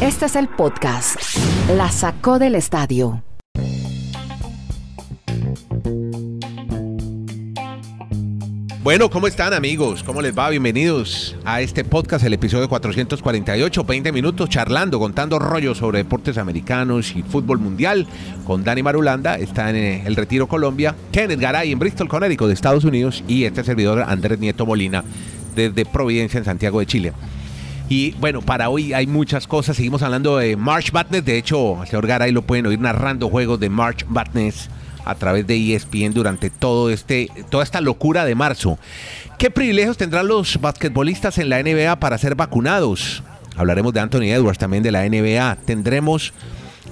Este 0.00 0.26
es 0.26 0.36
el 0.36 0.48
podcast. 0.48 1.16
La 1.76 1.90
sacó 1.90 2.38
del 2.38 2.54
estadio. 2.54 3.22
Bueno, 8.82 9.10
¿cómo 9.10 9.26
están 9.26 9.52
amigos? 9.52 10.02
¿Cómo 10.02 10.22
les 10.22 10.36
va? 10.36 10.48
Bienvenidos 10.48 11.36
a 11.44 11.60
este 11.60 11.84
podcast, 11.84 12.24
el 12.24 12.32
episodio 12.32 12.66
448, 12.68 13.84
20 13.84 14.10
minutos 14.10 14.48
charlando, 14.48 14.98
contando 14.98 15.38
rollos 15.38 15.78
sobre 15.78 15.98
deportes 15.98 16.38
americanos 16.38 17.14
y 17.14 17.22
fútbol 17.22 17.58
mundial 17.58 18.06
con 18.46 18.64
Dani 18.64 18.82
Marulanda, 18.82 19.36
está 19.36 19.68
en 19.68 19.76
eh, 19.76 20.02
el 20.06 20.16
Retiro 20.16 20.48
Colombia, 20.48 20.96
Kenneth 21.12 21.40
Garay 21.40 21.72
en 21.72 21.78
Bristol, 21.78 22.08
Connecticut 22.08 22.48
de 22.48 22.54
Estados 22.54 22.84
Unidos 22.84 23.22
y 23.28 23.44
este 23.44 23.62
servidor 23.64 24.02
Andrés 24.06 24.38
Nieto 24.38 24.64
Molina 24.64 25.04
desde 25.54 25.84
Providencia 25.84 26.38
en 26.38 26.44
Santiago 26.44 26.80
de 26.80 26.86
Chile. 26.86 27.12
Y 27.90 28.12
bueno, 28.12 28.40
para 28.40 28.70
hoy 28.70 28.92
hay 28.92 29.08
muchas 29.08 29.48
cosas. 29.48 29.76
Seguimos 29.76 30.02
hablando 30.02 30.36
de 30.36 30.56
March 30.56 30.92
Madness. 30.92 31.24
De 31.24 31.36
hecho, 31.36 31.82
el 31.82 31.88
señor 31.88 32.06
Garay 32.06 32.30
lo 32.30 32.42
pueden 32.42 32.66
oír 32.66 32.78
narrando 32.78 33.28
juegos 33.28 33.58
de 33.58 33.68
March 33.68 34.06
Madness 34.08 34.70
a 35.04 35.16
través 35.16 35.44
de 35.44 35.74
ESPN 35.74 36.14
durante 36.14 36.50
todo 36.50 36.88
este, 36.88 37.28
toda 37.50 37.64
esta 37.64 37.80
locura 37.80 38.24
de 38.24 38.36
marzo. 38.36 38.78
¿Qué 39.38 39.50
privilegios 39.50 39.96
tendrán 39.96 40.28
los 40.28 40.60
basquetbolistas 40.60 41.38
en 41.38 41.48
la 41.48 41.60
NBA 41.60 41.98
para 41.98 42.16
ser 42.16 42.36
vacunados? 42.36 43.24
Hablaremos 43.56 43.92
de 43.92 43.98
Anthony 43.98 44.30
Edwards 44.30 44.58
también 44.58 44.84
de 44.84 44.92
la 44.92 45.08
NBA. 45.08 45.56
Tendremos 45.64 46.32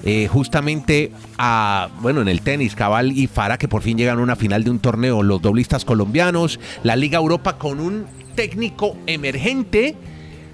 eh, 0.03 0.27
justamente 0.27 1.13
a, 1.39 1.91
bueno, 2.01 2.23
en 2.23 2.29
el 2.29 2.41
tenis, 2.41 2.75
Cabal 2.75 3.13
y 3.13 3.29
Fara, 3.29 3.57
que 3.57 3.69
por 3.69 3.83
fin 3.83 3.99
llegan 3.99 4.19
a 4.19 4.23
una 4.23 4.35
final 4.35 4.65
de 4.65 4.71
un 4.71 4.81
torneo, 4.81 5.23
los 5.23 5.41
doblistas 5.41 5.85
colombianos, 5.85 6.59
la 6.83 6.97
Liga 6.97 7.19
Europa 7.19 7.57
con 7.57 7.79
un 7.79 8.07
técnico 8.35 8.97
emergente. 9.07 9.95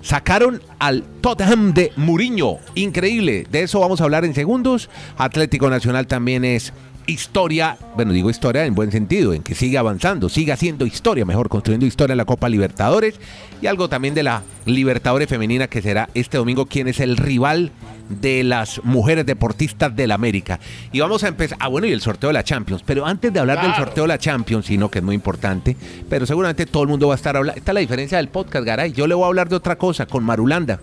Sacaron 0.05 0.61
al 0.79 1.03
Tottenham 1.23 1.73
de 1.73 1.91
Muriño. 1.97 2.59
Increíble. 2.75 3.47
De 3.51 3.63
eso 3.63 3.81
vamos 3.81 4.03
a 4.03 4.05
hablar 4.05 4.27
en 4.27 4.35
segundos. 4.35 4.91
Atlético 5.17 5.71
Nacional 5.71 6.07
también 6.07 6.45
es 6.45 6.75
historia, 7.07 7.79
bueno, 7.97 8.13
digo 8.13 8.29
historia 8.29 8.67
en 8.67 8.75
buen 8.75 8.93
sentido, 8.93 9.33
en 9.33 9.43
que 9.43 9.55
sigue 9.55 9.79
avanzando, 9.79 10.29
sigue 10.29 10.53
haciendo 10.53 10.85
historia, 10.85 11.25
mejor 11.25 11.49
construyendo 11.49 11.87
historia 11.87 12.13
en 12.13 12.19
la 12.19 12.27
Copa 12.27 12.51
Libertadores 12.51 13.15
y 13.63 13.67
algo 13.67 13.89
también 13.89 14.15
de 14.15 14.23
la 14.23 14.43
Libertadores 14.67 15.29
femenina 15.29 15.69
que 15.69 15.81
será 15.81 16.11
este 16.13 16.37
domingo, 16.37 16.67
quien 16.67 16.87
es 16.87 17.01
el 17.01 17.17
rival 17.17 17.73
de 18.09 18.45
las 18.45 18.83
mujeres 18.85 19.27
deportistas 19.27 19.95
del 19.95 20.13
América. 20.13 20.61
Y 20.93 21.01
vamos 21.01 21.25
a 21.25 21.29
empezar, 21.29 21.59
ah 21.61 21.69
bueno, 21.69 21.87
y 21.87 21.93
el 21.93 22.01
sorteo 22.01 22.29
de 22.29 22.35
la 22.35 22.45
Champions, 22.45 22.83
pero 22.85 23.07
antes 23.07 23.33
de 23.33 23.41
hablar 23.41 23.63
del 23.63 23.75
sorteo 23.75 24.05
de 24.05 24.09
la 24.09 24.19
Champions, 24.19 24.67
sino 24.67 24.91
que 24.91 24.99
es 24.99 25.05
muy 25.05 25.15
importante, 25.15 25.77
pero 26.09 26.27
seguramente 26.27 26.67
todo 26.67 26.83
el 26.83 26.89
mundo 26.89 27.09
va 27.09 27.15
a 27.15 27.17
estar 27.17 27.37
hablando, 27.37 27.59
esta 27.59 27.73
es 27.73 27.75
la 27.75 27.81
diferencia 27.81 28.19
del 28.19 28.29
podcast, 28.29 28.65
Garay, 28.65 28.93
yo 28.93 29.07
le 29.07 29.15
voy 29.15 29.25
a 29.25 29.29
hablar 29.29 29.49
de 29.49 29.57
otra 29.57 29.77
cosa 29.77 30.07
con 30.07 30.25
Marulanda. 30.25 30.81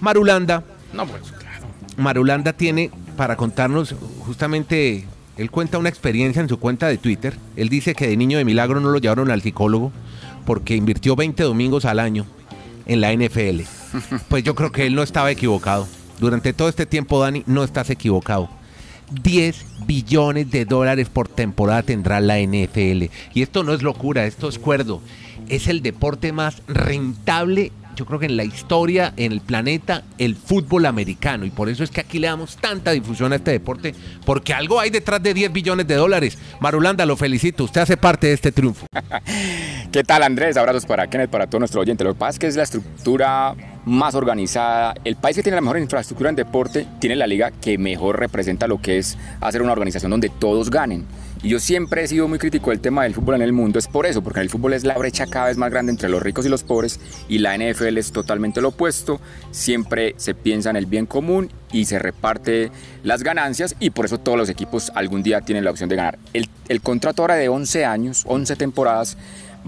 Marulanda, 0.00 0.64
no, 0.92 1.06
pues 1.06 1.22
claro. 1.32 1.66
Marulanda 1.96 2.52
tiene 2.52 2.90
para 3.16 3.36
contarnos 3.36 3.94
justamente 4.20 5.06
él 5.36 5.50
cuenta 5.50 5.78
una 5.78 5.88
experiencia 5.88 6.40
en 6.40 6.48
su 6.48 6.58
cuenta 6.58 6.86
de 6.86 6.96
Twitter. 6.96 7.34
Él 7.56 7.68
dice 7.68 7.94
que 7.94 8.06
de 8.06 8.16
niño 8.16 8.38
de 8.38 8.44
milagro 8.44 8.80
no 8.80 8.90
lo 8.90 8.98
llevaron 8.98 9.30
al 9.30 9.42
psicólogo 9.42 9.92
porque 10.46 10.76
invirtió 10.76 11.16
20 11.16 11.42
domingos 11.42 11.84
al 11.84 11.98
año 11.98 12.26
en 12.86 13.00
la 13.00 13.12
NFL. 13.12 13.62
Pues 14.28 14.44
yo 14.44 14.54
creo 14.54 14.70
que 14.70 14.86
él 14.86 14.94
no 14.94 15.02
estaba 15.02 15.30
equivocado. 15.30 15.88
Durante 16.18 16.52
todo 16.52 16.68
este 16.68 16.86
tiempo, 16.86 17.20
Dani, 17.20 17.42
no 17.46 17.64
estás 17.64 17.90
equivocado. 17.90 18.48
10 19.22 19.86
billones 19.86 20.50
de 20.50 20.64
dólares 20.64 21.08
por 21.08 21.28
temporada 21.28 21.82
tendrá 21.82 22.20
la 22.20 22.38
NFL. 22.38 23.04
Y 23.34 23.42
esto 23.42 23.62
no 23.62 23.74
es 23.74 23.82
locura, 23.82 24.26
esto 24.26 24.48
es 24.48 24.58
cuerdo. 24.58 25.00
Es 25.48 25.68
el 25.68 25.82
deporte 25.82 26.32
más 26.32 26.62
rentable 26.66 27.70
yo 27.94 28.06
creo 28.06 28.18
que 28.18 28.26
en 28.26 28.36
la 28.36 28.44
historia, 28.44 29.12
en 29.16 29.32
el 29.32 29.40
planeta, 29.40 30.02
el 30.18 30.34
fútbol 30.34 30.86
americano. 30.86 31.44
Y 31.44 31.50
por 31.50 31.68
eso 31.68 31.84
es 31.84 31.90
que 31.90 32.00
aquí 32.00 32.18
le 32.18 32.26
damos 32.26 32.56
tanta 32.56 32.90
difusión 32.90 33.32
a 33.32 33.36
este 33.36 33.52
deporte, 33.52 33.94
porque 34.24 34.52
algo 34.52 34.80
hay 34.80 34.90
detrás 34.90 35.22
de 35.22 35.34
10 35.34 35.52
billones 35.52 35.86
de 35.86 35.94
dólares. 35.94 36.38
Marulanda, 36.60 37.06
lo 37.06 37.16
felicito, 37.16 37.64
usted 37.64 37.82
hace 37.82 37.96
parte 37.96 38.28
de 38.28 38.32
este 38.34 38.52
triunfo. 38.52 38.86
¿Qué 39.92 40.02
tal 40.02 40.22
Andrés? 40.22 40.56
Abrazos 40.56 40.86
para 40.86 41.08
Kenneth, 41.08 41.30
para 41.30 41.46
todo 41.46 41.60
nuestro 41.60 41.80
oyente. 41.80 42.04
Lo 42.04 42.14
que 42.14 42.18
pasa 42.18 42.30
es 42.30 42.38
que 42.38 42.46
es 42.48 42.56
la 42.56 42.64
estructura 42.64 43.54
más 43.84 44.14
organizada. 44.14 44.94
El 45.04 45.16
país 45.16 45.36
que 45.36 45.42
tiene 45.42 45.56
la 45.56 45.62
mejor 45.62 45.78
infraestructura 45.78 46.30
en 46.30 46.36
deporte 46.36 46.86
tiene 47.00 47.16
la 47.16 47.26
liga 47.26 47.50
que 47.50 47.78
mejor 47.78 48.18
representa 48.18 48.66
lo 48.66 48.80
que 48.80 48.98
es 48.98 49.16
hacer 49.40 49.62
una 49.62 49.72
organización 49.72 50.10
donde 50.10 50.28
todos 50.28 50.70
ganen. 50.70 51.06
Y 51.42 51.50
yo 51.50 51.60
siempre 51.60 52.02
he 52.02 52.08
sido 52.08 52.26
muy 52.26 52.38
crítico 52.38 52.70
del 52.70 52.80
tema 52.80 53.02
del 53.02 53.12
fútbol 53.12 53.34
en 53.34 53.42
el 53.42 53.52
mundo, 53.52 53.78
es 53.78 53.86
por 53.86 54.06
eso, 54.06 54.22
porque 54.22 54.40
en 54.40 54.44
el 54.44 54.50
fútbol 54.50 54.72
es 54.72 54.82
la 54.82 54.96
brecha 54.96 55.26
cada 55.26 55.48
vez 55.48 55.58
más 55.58 55.70
grande 55.70 55.92
entre 55.92 56.08
los 56.08 56.22
ricos 56.22 56.46
y 56.46 56.48
los 56.48 56.62
pobres 56.62 56.98
y 57.28 57.36
la 57.36 57.54
NFL 57.54 57.98
es 57.98 58.12
totalmente 58.12 58.62
lo 58.62 58.68
opuesto, 58.68 59.20
siempre 59.50 60.14
se 60.16 60.34
piensa 60.34 60.70
en 60.70 60.76
el 60.76 60.86
bien 60.86 61.04
común 61.04 61.50
y 61.70 61.84
se 61.84 61.98
reparte 61.98 62.70
las 63.02 63.22
ganancias 63.22 63.76
y 63.78 63.90
por 63.90 64.06
eso 64.06 64.16
todos 64.16 64.38
los 64.38 64.48
equipos 64.48 64.90
algún 64.94 65.22
día 65.22 65.42
tienen 65.42 65.64
la 65.64 65.70
opción 65.70 65.90
de 65.90 65.96
ganar. 65.96 66.18
El, 66.32 66.48
el 66.68 66.80
contrato 66.80 67.20
ahora 67.20 67.34
de 67.34 67.50
11 67.50 67.84
años, 67.84 68.24
11 68.26 68.56
temporadas, 68.56 69.18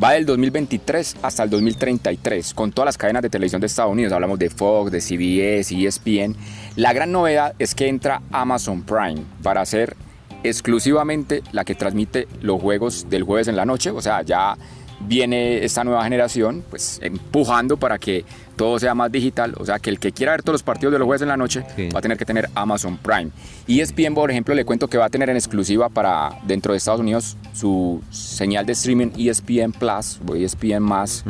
va 0.02 0.12
del 0.12 0.26
2023 0.26 1.16
hasta 1.22 1.42
el 1.42 1.50
2033 1.50 2.54
con 2.54 2.72
todas 2.72 2.86
las 2.86 2.98
cadenas 2.98 3.22
de 3.22 3.30
televisión 3.30 3.60
de 3.60 3.66
Estados 3.66 3.92
Unidos. 3.92 4.12
Hablamos 4.12 4.38
de 4.38 4.50
Fox, 4.50 4.90
de 4.90 5.00
CBS, 5.00 5.74
ESPN. 5.74 6.36
La 6.76 6.92
gran 6.92 7.12
novedad 7.12 7.54
es 7.58 7.74
que 7.74 7.88
entra 7.88 8.22
Amazon 8.30 8.82
Prime 8.82 9.22
para 9.42 9.62
hacer 9.62 9.96
exclusivamente 10.42 11.42
la 11.52 11.64
que 11.64 11.74
transmite 11.74 12.28
los 12.42 12.60
juegos 12.60 13.08
del 13.08 13.24
jueves 13.24 13.48
en 13.48 13.56
la 13.56 13.64
noche, 13.64 13.90
o 13.90 14.00
sea, 14.02 14.22
ya 14.22 14.56
viene 15.00 15.64
esta 15.64 15.84
nueva 15.84 16.02
generación 16.04 16.64
pues 16.68 16.98
empujando 17.02 17.76
para 17.76 17.98
que 17.98 18.24
todo 18.56 18.78
sea 18.78 18.94
más 18.94 19.12
digital, 19.12 19.54
o 19.58 19.66
sea 19.66 19.78
que 19.78 19.90
el 19.90 19.98
que 19.98 20.12
quiera 20.12 20.32
ver 20.32 20.42
todos 20.42 20.54
los 20.54 20.62
partidos 20.62 20.92
de 20.92 20.98
los 20.98 21.06
jueves 21.06 21.22
en 21.22 21.28
la 21.28 21.36
noche 21.36 21.62
va 21.94 21.98
a 21.98 22.02
tener 22.02 22.16
que 22.16 22.24
tener 22.24 22.48
Amazon 22.54 22.96
Prime. 22.96 23.30
Y 23.66 23.80
ESPN, 23.80 24.14
por 24.14 24.30
ejemplo, 24.30 24.54
le 24.54 24.64
cuento 24.64 24.88
que 24.88 24.96
va 24.96 25.06
a 25.06 25.10
tener 25.10 25.28
en 25.28 25.36
exclusiva 25.36 25.90
para 25.90 26.30
dentro 26.46 26.72
de 26.72 26.78
Estados 26.78 27.00
Unidos 27.00 27.36
su 27.52 28.02
señal 28.10 28.64
de 28.64 28.72
streaming 28.72 29.08
ESPN 29.18 29.72
Plus 29.72 30.20
o 30.26 30.34
ESPN 30.34 30.82
más, 30.82 31.24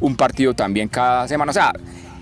un 0.00 0.16
partido 0.16 0.52
también 0.52 0.88
cada 0.88 1.26
semana, 1.28 1.50
o 1.50 1.54
sea, 1.54 1.72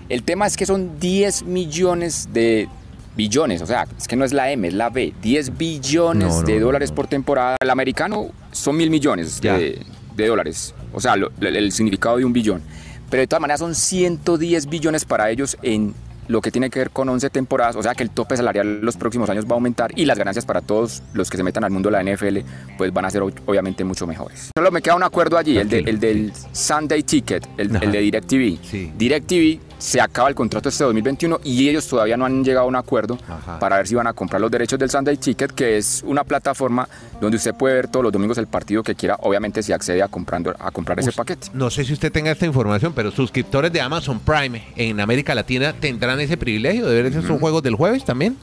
el 0.07 0.23
tema 0.23 0.47
es 0.47 0.57
que 0.57 0.65
son 0.65 0.99
10 0.99 1.43
millones 1.43 2.29
de 2.33 2.67
billones, 3.15 3.61
o 3.61 3.65
sea, 3.65 3.85
es 3.97 4.07
que 4.07 4.15
no 4.15 4.23
es 4.23 4.31
la 4.31 4.49
M, 4.51 4.67
es 4.67 4.73
la 4.73 4.89
B, 4.89 5.13
10 5.21 5.57
billones 5.57 6.45
de 6.45 6.59
dólares 6.59 6.91
por 6.91 7.07
temporada. 7.07 7.57
El 7.59 7.69
americano 7.69 8.29
son 8.51 8.77
mil 8.77 8.89
millones 8.89 9.41
de, 9.41 9.85
dólares, 10.27 10.73
o 10.93 10.99
sea, 11.01 11.15
el 11.15 11.71
significado 11.71 12.17
de 12.17 12.25
un 12.25 12.33
billón. 12.33 12.61
Pero 13.09 13.21
de 13.21 13.27
todas 13.27 13.41
maneras 13.41 13.59
son 13.59 13.75
110 13.75 14.67
billones 14.67 15.05
para 15.05 15.29
ellos 15.31 15.57
en 15.63 15.95
lo 16.29 16.41
que 16.41 16.51
tiene 16.51 16.69
que 16.69 16.77
ver 16.77 16.91
con 16.91 17.09
11 17.09 17.31
temporadas, 17.31 17.75
o 17.75 17.81
sea 17.81 17.95
que 17.95 18.03
el 18.03 18.11
tope 18.11 18.37
salarial 18.37 18.81
los 18.81 18.97
próximos 18.97 19.29
años 19.31 19.45
va 19.45 19.51
a 19.51 19.53
aumentar 19.55 19.91
y 19.97 20.05
las 20.05 20.17
ganancias 20.17 20.45
para 20.45 20.61
todos 20.61 21.01
los 21.13 21.27
que 21.29 21.37
se 21.37 21.43
metan 21.43 21.63
al 21.63 21.71
mundo 21.71 21.89
de 21.89 22.03
la 22.03 22.15
NFL 22.15 22.37
pues 22.77 22.93
van 22.93 23.05
a 23.05 23.09
ser 23.09 23.23
obviamente 23.23 23.83
mucho 23.83 24.05
mejores. 24.05 24.51
Solo 24.55 24.69
me 24.71 24.83
queda 24.83 24.95
un 24.95 25.01
acuerdo 25.01 25.39
allí, 25.39 25.57
el, 25.57 25.73
el, 25.73 25.99
del 25.99 26.31
Sunday 26.51 27.01
Ticket, 27.01 27.47
el, 27.57 27.75
el 27.81 27.91
de 27.91 27.99
DirecTV. 27.99 28.59
Sí. 28.63 28.93
DirecTV 28.95 29.68
se 29.79 29.99
acaba 29.99 30.29
el 30.29 30.35
contrato 30.35 30.69
este 30.69 30.83
2021 30.83 31.39
y 31.43 31.67
ellos 31.67 31.87
todavía 31.87 32.17
no 32.17 32.25
han 32.25 32.43
llegado 32.43 32.65
a 32.65 32.69
un 32.69 32.75
acuerdo 32.75 33.17
para 33.59 33.77
ver 33.77 33.87
si 33.87 33.95
van 33.95 34.05
a 34.07 34.13
comprar 34.13 34.39
los 34.39 34.51
derechos 34.51 34.77
del 34.77 34.89
Sunday 34.89 35.17
Ticket, 35.17 35.51
que 35.51 35.77
es 35.77 36.03
una 36.05 36.23
plataforma 36.23 36.87
donde 37.19 37.37
usted 37.37 37.55
puede 37.55 37.75
ver 37.75 37.87
todos 37.87 38.03
los 38.03 38.11
domingos 38.11 38.37
el 38.37 38.47
partido 38.47 38.83
que 38.83 38.93
quiera, 38.93 39.17
obviamente 39.21 39.63
si 39.63 39.71
accede 39.71 40.03
a, 40.03 40.07
comprando, 40.07 40.53
a 40.59 40.69
comprar 40.69 40.99
ese 40.99 41.11
paquete. 41.11 41.47
No 41.53 41.69
sé 41.69 41.85
si 41.85 41.93
usted 41.93 42.11
tenga 42.11 42.29
esta 42.29 42.45
información, 42.45 42.93
pero 42.93 43.09
suscriptores 43.09 43.71
de 43.71 43.81
Amazon 43.81 44.19
Prime 44.19 44.63
en 44.75 44.99
América 44.99 45.33
Latina 45.33 45.73
tendrán 45.73 46.19
ese 46.19 46.37
privilegio 46.37 46.85
de 46.85 47.01
ver 47.01 47.05
esos 47.07 47.39
juegos 47.39 47.63
del 47.63 47.75
jueves 47.75 48.03
también 48.03 48.37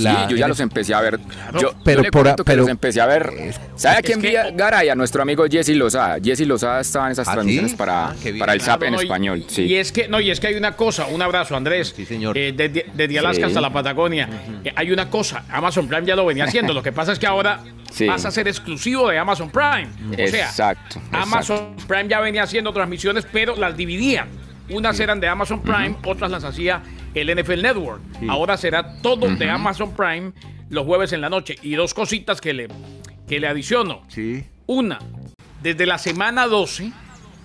sí, 0.00 0.08
yo 0.28 0.36
ya 0.36 0.48
los 0.48 0.60
empecé 0.60 0.94
a 0.94 1.00
ver. 1.00 1.18
Yo, 1.60 1.72
pero 1.84 2.02
por, 2.10 2.44
que 2.44 2.56
los 2.56 2.68
empecé 2.68 3.00
a 3.00 3.06
ver. 3.06 3.32
¿Sabe 3.76 3.98
a 3.98 4.02
quién 4.02 4.18
envía 4.18 4.50
Garay? 4.50 4.88
A 4.88 4.94
nuestro 4.94 5.22
amigo 5.22 5.44
Jesse 5.50 5.70
Lozada. 5.70 6.18
Jesse 6.22 6.46
Lozada 6.46 6.80
estaba 6.80 7.06
en 7.06 7.12
esas 7.12 7.28
¿Ah, 7.28 7.32
transmisiones 7.32 7.74
para, 7.74 8.08
ah, 8.08 8.14
para 8.38 8.52
el 8.52 8.60
SAP 8.60 8.84
en 8.84 8.94
español. 8.94 9.44
Sí. 9.48 9.62
Y 9.64 9.76
es 9.76 9.92
que 9.92 10.08
no, 10.08 10.20
y 10.20 10.30
es 10.30 10.40
que 10.40 10.48
hay 10.48 10.54
una 10.54 10.76
cosa, 10.76 11.06
un 11.06 11.22
abrazo, 11.22 11.56
Andrés. 11.56 11.92
Sí, 11.96 12.04
señor. 12.06 12.36
Eh, 12.36 12.52
desde, 12.52 13.18
Alaska 13.18 13.46
hasta 13.46 13.60
la 13.60 13.72
Patagonia. 13.72 14.28
Eh, 14.64 14.72
hay 14.74 14.90
una 14.90 15.10
cosa, 15.10 15.44
Amazon 15.50 15.88
Prime 15.88 16.06
ya 16.06 16.16
lo 16.16 16.26
venía 16.26 16.44
haciendo. 16.44 16.72
lo 16.72 16.82
que 16.82 16.92
pasa 16.92 17.12
es 17.12 17.18
que 17.18 17.26
ahora 17.26 17.60
pasa 18.06 18.28
a 18.28 18.30
ser 18.30 18.48
exclusivo 18.48 19.08
de 19.08 19.18
Amazon 19.18 19.50
Prime. 19.50 19.88
O 20.12 20.28
sea, 20.28 20.46
exacto, 20.46 21.00
Amazon 21.12 21.76
Prime 21.86 22.08
ya 22.08 22.20
venía 22.20 22.42
haciendo 22.42 22.72
transmisiones, 22.72 23.26
pero 23.30 23.56
las 23.56 23.76
dividían. 23.76 24.28
Unas 24.70 24.98
eran 25.00 25.20
de 25.20 25.28
Amazon 25.28 25.60
Prime, 25.62 25.96
otras 26.04 26.30
las 26.30 26.44
hacía 26.44 26.82
el 27.14 27.34
NFL 27.34 27.62
Network. 27.62 28.02
Ahora 28.28 28.56
será 28.56 29.00
todo 29.02 29.28
de 29.28 29.50
Amazon 29.50 29.94
Prime 29.94 30.32
los 30.70 30.86
jueves 30.86 31.12
en 31.12 31.20
la 31.20 31.28
noche. 31.28 31.56
Y 31.62 31.74
dos 31.74 31.94
cositas 31.94 32.40
que 32.40 32.52
le, 32.52 32.68
que 33.28 33.40
le 33.40 33.46
adiciono. 33.46 34.02
Sí. 34.08 34.44
Una, 34.66 34.98
desde 35.62 35.86
la 35.86 35.98
semana 35.98 36.46
12 36.46 36.92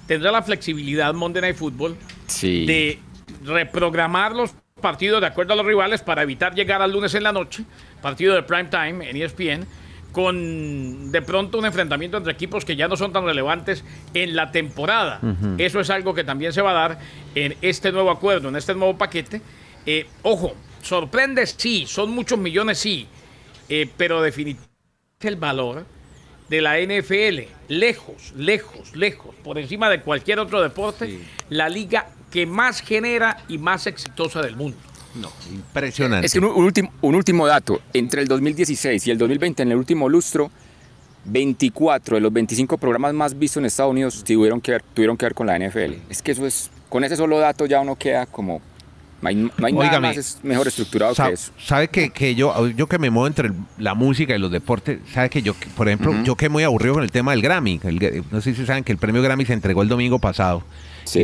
tendrá 0.08 0.31
la 0.31 0.42
flexibilidad 0.42 1.14
Monday 1.14 1.42
Night 1.42 1.56
Football 1.58 1.98
de 2.42 3.00
reprogramar 3.44 4.34
los 4.34 4.54
partidos 4.81 5.22
de 5.22 5.28
acuerdo 5.28 5.54
a 5.54 5.56
los 5.56 5.66
rivales 5.66 6.02
para 6.02 6.24
evitar 6.24 6.56
llegar 6.56 6.81
al 6.81 6.92
lunes 6.92 7.13
en 7.16 7.24
la 7.24 7.31
noche, 7.31 7.63
partido 8.02 8.36
de 8.36 8.44
prime 8.44 8.66
time 8.66 9.10
en 9.10 9.18
ESPN, 9.18 9.68
con 10.12 11.12
de 11.12 11.22
pronto 11.22 11.58
un 11.60 11.66
enfrentamiento 11.66 12.18
entre 12.18 12.34
equipos 12.34 12.66
que 12.66 12.75
ya 12.75 12.88
no 12.88 12.96
son 12.96 13.12
tan 13.12 13.25
relevantes 13.25 13.84
en 14.13 14.36
la 14.36 14.52
temporada. 14.52 15.20
Eso 15.58 15.80
es 15.80 15.90
algo 15.90 16.13
que 16.13 16.24
también 16.24 16.54
se 16.54 16.62
va 16.62 16.72
a 16.72 16.90
dar 16.90 17.00
en 17.45 17.56
este 17.62 17.92
nuevo 17.92 18.10
acuerdo, 18.10 18.50
en 18.50 18.56
este 18.56 18.74
nuevo 18.74 18.98
paquete. 18.98 19.42
Eh, 19.86 20.07
ojo, 20.24 20.54
sorprende, 20.81 21.45
sí, 21.45 21.86
son 21.88 22.12
muchos 22.12 22.39
millones, 22.39 22.80
sí, 22.80 23.07
eh, 23.69 23.89
pero 23.95 24.22
definitivamente 24.22 24.68
el 25.22 25.36
valor 25.36 25.86
de 26.50 26.62
la 26.62 26.80
NFL, 26.80 27.48
lejos, 27.68 28.34
lejos, 28.36 28.95
lejos, 28.95 29.36
por 29.44 29.57
encima 29.57 29.89
de 29.89 30.01
cualquier 30.01 30.39
otro 30.39 30.62
deporte, 30.62 31.19
la 31.50 31.69
liga 31.69 32.10
que 32.31 32.45
más 32.45 32.81
genera 32.81 33.44
y 33.48 33.57
más 33.57 33.86
exitosa 33.88 34.42
del 34.42 34.56
mundo. 34.56 34.78
No, 35.16 35.31
impresionante. 35.51 36.25
Es 36.28 36.34
que 36.34 36.39
un, 36.39 36.45
último, 36.45 36.92
un 37.01 37.16
último 37.16 37.48
dato, 37.48 37.81
entre 37.94 38.22
el 38.22 38.28
2016 38.28 39.07
y 39.07 39.12
el 39.12 39.18
2020, 39.18 39.63
en 39.63 39.72
el 39.72 39.78
último 39.78 40.10
lustro, 40.10 40.51
24 41.25 42.16
de 42.16 42.22
los 42.22 42.31
25 42.31 42.78
programas 42.78 43.13
más 43.13 43.38
vistos 43.38 43.57
en 43.57 43.66
Estados 43.66 43.92
Unidos 43.92 44.24
tuvieron 44.24 44.62
que 44.62 44.72
ver, 44.72 44.84
tuvieron 44.94 45.18
que 45.18 45.25
ver 45.25 45.34
con 45.34 45.48
la 45.48 45.57
NFL. 45.60 45.95
Es 46.10 46.22
que 46.22 46.31
eso 46.31 46.45
es, 46.45 46.69
con 46.89 47.04
ese 47.04 47.16
solo 47.16 47.39
dato 47.39 47.66
ya 47.66 47.80
uno 47.80 47.95
queda 47.95 48.25
como 48.25 48.62
no 49.22 49.30
hay, 49.30 49.74
nada 49.74 50.00
más 50.00 50.39
mejor 50.44 50.68
estructurado 50.68 51.16
que 51.16 51.34
eso. 51.34 51.51
¿Sabe 51.60 51.88
que, 51.88 52.12
que, 52.12 52.36
yo, 52.36 52.68
yo 52.69 52.88
que 52.88 53.00
me 53.00 53.10
muevo 53.10 53.28
entre 53.28 53.51
la 53.80 53.95
música 53.95 54.36
y 54.36 54.39
los 54.39 54.51
deportes, 54.51 55.00
sabe 55.12 55.30
que 55.30 55.42
yo, 55.42 55.56
por 55.75 55.88
ejemplo, 55.88 56.13
yo 56.24 56.36
que 56.36 56.50
muy 56.50 56.63
aburrido 56.63 56.95
con 56.95 57.04
el 57.04 57.12
tema 57.12 57.31
del 57.31 57.42
Grammy. 57.42 57.80
no 58.31 58.42
sé 58.42 58.54
si 58.54 58.66
saben 58.66 58.84
que 58.84 58.92
el 58.92 59.00
premio 59.00 59.22
Grammy 59.24 59.45
se 59.45 59.54
entregó 59.54 59.81
el 59.81 59.89
domingo 59.89 60.19
pasado. 60.19 60.63
Sí. 61.07 61.24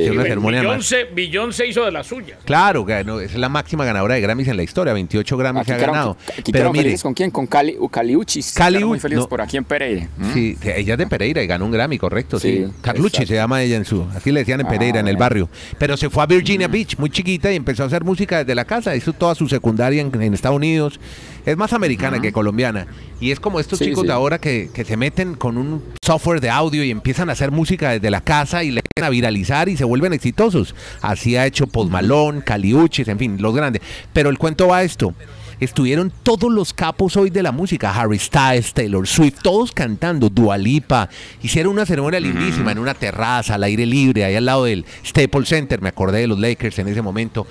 Billón 1.13 1.53
se 1.53 1.67
hizo 1.67 1.85
de 1.85 1.91
las 1.91 2.07
suyas. 2.07 2.39
Claro, 2.45 2.87
es 3.19 3.35
la 3.35 3.49
máxima 3.49 3.85
ganadora 3.85 4.15
de 4.15 4.21
Grammys 4.21 4.47
en 4.47 4.57
la 4.57 4.63
historia. 4.63 4.93
28 4.93 5.37
Grammys 5.37 5.65
se 5.65 5.73
ha 5.73 5.77
ganado. 5.77 6.17
Pero 6.51 6.71
mire, 6.71 6.97
¿con 6.99 7.13
quién? 7.13 7.31
Con 7.31 7.47
Cali, 7.47 7.77
Caliuchis. 7.91 8.53
Cali 8.53 8.83
muy 8.83 8.99
feliz 8.99 9.25
por 9.27 9.41
aquí 9.41 9.57
en 9.57 9.63
Pereira. 9.63 10.07
Sí, 10.33 10.57
ella 10.63 10.93
es 10.93 10.97
de 10.97 11.07
Pereira 11.07 11.43
y 11.43 11.47
ganó 11.47 11.65
un 11.65 11.71
Grammy, 11.71 11.97
correcto. 11.97 12.39
Sí. 12.39 12.65
Carlucci 12.81 13.25
se 13.25 13.35
llama 13.35 13.61
ella 13.61 13.77
en 13.77 13.85
su. 13.85 14.03
Así 14.15 14.31
le 14.31 14.41
decían 14.41 14.61
en 14.61 14.67
Pereira, 14.67 14.99
en 14.99 15.07
el 15.07 15.15
ah, 15.15 15.19
barrio. 15.19 15.49
Pero 15.77 15.97
se 15.97 16.09
fue 16.09 16.23
a 16.23 16.25
Virginia 16.25 16.67
Beach, 16.67 16.97
muy 16.97 17.09
chiquita, 17.09 17.51
y 17.51 17.55
empezó 17.55 17.83
a 17.83 17.87
hacer 17.87 18.03
música 18.03 18.39
desde 18.39 18.55
la 18.55 18.65
casa. 18.65 18.95
Hizo 18.95 19.13
toda 19.13 19.35
su 19.35 19.47
secundaria 19.47 20.01
en 20.01 20.33
Estados 20.33 20.57
Unidos 20.57 20.99
es 21.45 21.57
más 21.57 21.73
americana 21.73 22.21
que 22.21 22.31
colombiana. 22.31 22.87
Y 23.19 23.31
es 23.31 23.39
como 23.39 23.59
estos 23.59 23.79
chicos 23.79 24.03
de 24.03 24.11
ahora 24.11 24.39
que, 24.39 24.69
se 24.85 24.97
meten 24.97 25.35
con 25.35 25.57
un 25.57 25.83
software 26.03 26.41
de 26.41 26.49
audio 26.49 26.83
y 26.83 26.91
empiezan 26.91 27.29
a 27.29 27.33
hacer 27.33 27.51
música 27.51 27.91
desde 27.91 28.11
la 28.11 28.21
casa 28.21 28.63
y 28.63 28.71
le 28.71 28.81
a 29.01 29.09
viralizar 29.09 29.69
y 29.69 29.77
se 29.77 29.83
vuelven 29.83 30.13
exitosos. 30.13 30.75
Así 31.01 31.35
ha 31.35 31.45
hecho 31.45 31.67
Post 31.67 31.91
Malone, 31.91 32.41
Caliuchis, 32.43 33.07
en 33.07 33.19
fin, 33.19 33.37
los 33.41 33.55
grandes. 33.55 33.81
Pero 34.13 34.29
el 34.29 34.37
cuento 34.37 34.67
va 34.67 34.77
a 34.77 34.83
esto. 34.83 35.13
Estuvieron 35.59 36.11
todos 36.23 36.51
los 36.51 36.73
capos 36.73 37.15
hoy 37.15 37.29
de 37.29 37.43
la 37.43 37.51
música, 37.51 37.93
Harry 37.93 38.19
Styles, 38.19 38.73
Taylor 38.73 39.07
Swift, 39.07 39.39
todos 39.41 39.71
cantando, 39.71 40.29
Dualipa, 40.29 41.09
hicieron 41.41 41.73
una 41.73 41.85
ceremonia 41.85 42.19
lindísima 42.19 42.71
en 42.71 42.79
una 42.79 42.93
terraza 42.93 43.55
al 43.55 43.63
aire 43.63 43.85
libre, 43.85 44.25
ahí 44.25 44.35
al 44.35 44.45
lado 44.45 44.65
del 44.65 44.85
Staples 45.05 45.47
Center, 45.47 45.81
me 45.81 45.89
acordé 45.89 46.21
de 46.21 46.27
los 46.27 46.39
Lakers 46.39 46.79
en 46.79 46.89
ese 46.89 47.01
momento, 47.01 47.47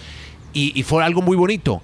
y, 0.52 0.78
y 0.78 0.82
fue 0.82 1.02
algo 1.02 1.22
muy 1.22 1.36
bonito. 1.36 1.80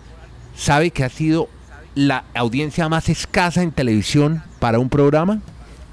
¿Sabe 0.55 0.91
que 0.91 1.05
ha 1.05 1.09
sido 1.09 1.49
la 1.99 2.23
audiencia 2.33 2.89
más 2.89 3.09
escasa 3.09 3.61
en 3.61 3.73
televisión 3.73 4.41
para 4.61 4.79
un 4.79 4.89
programa. 4.89 5.41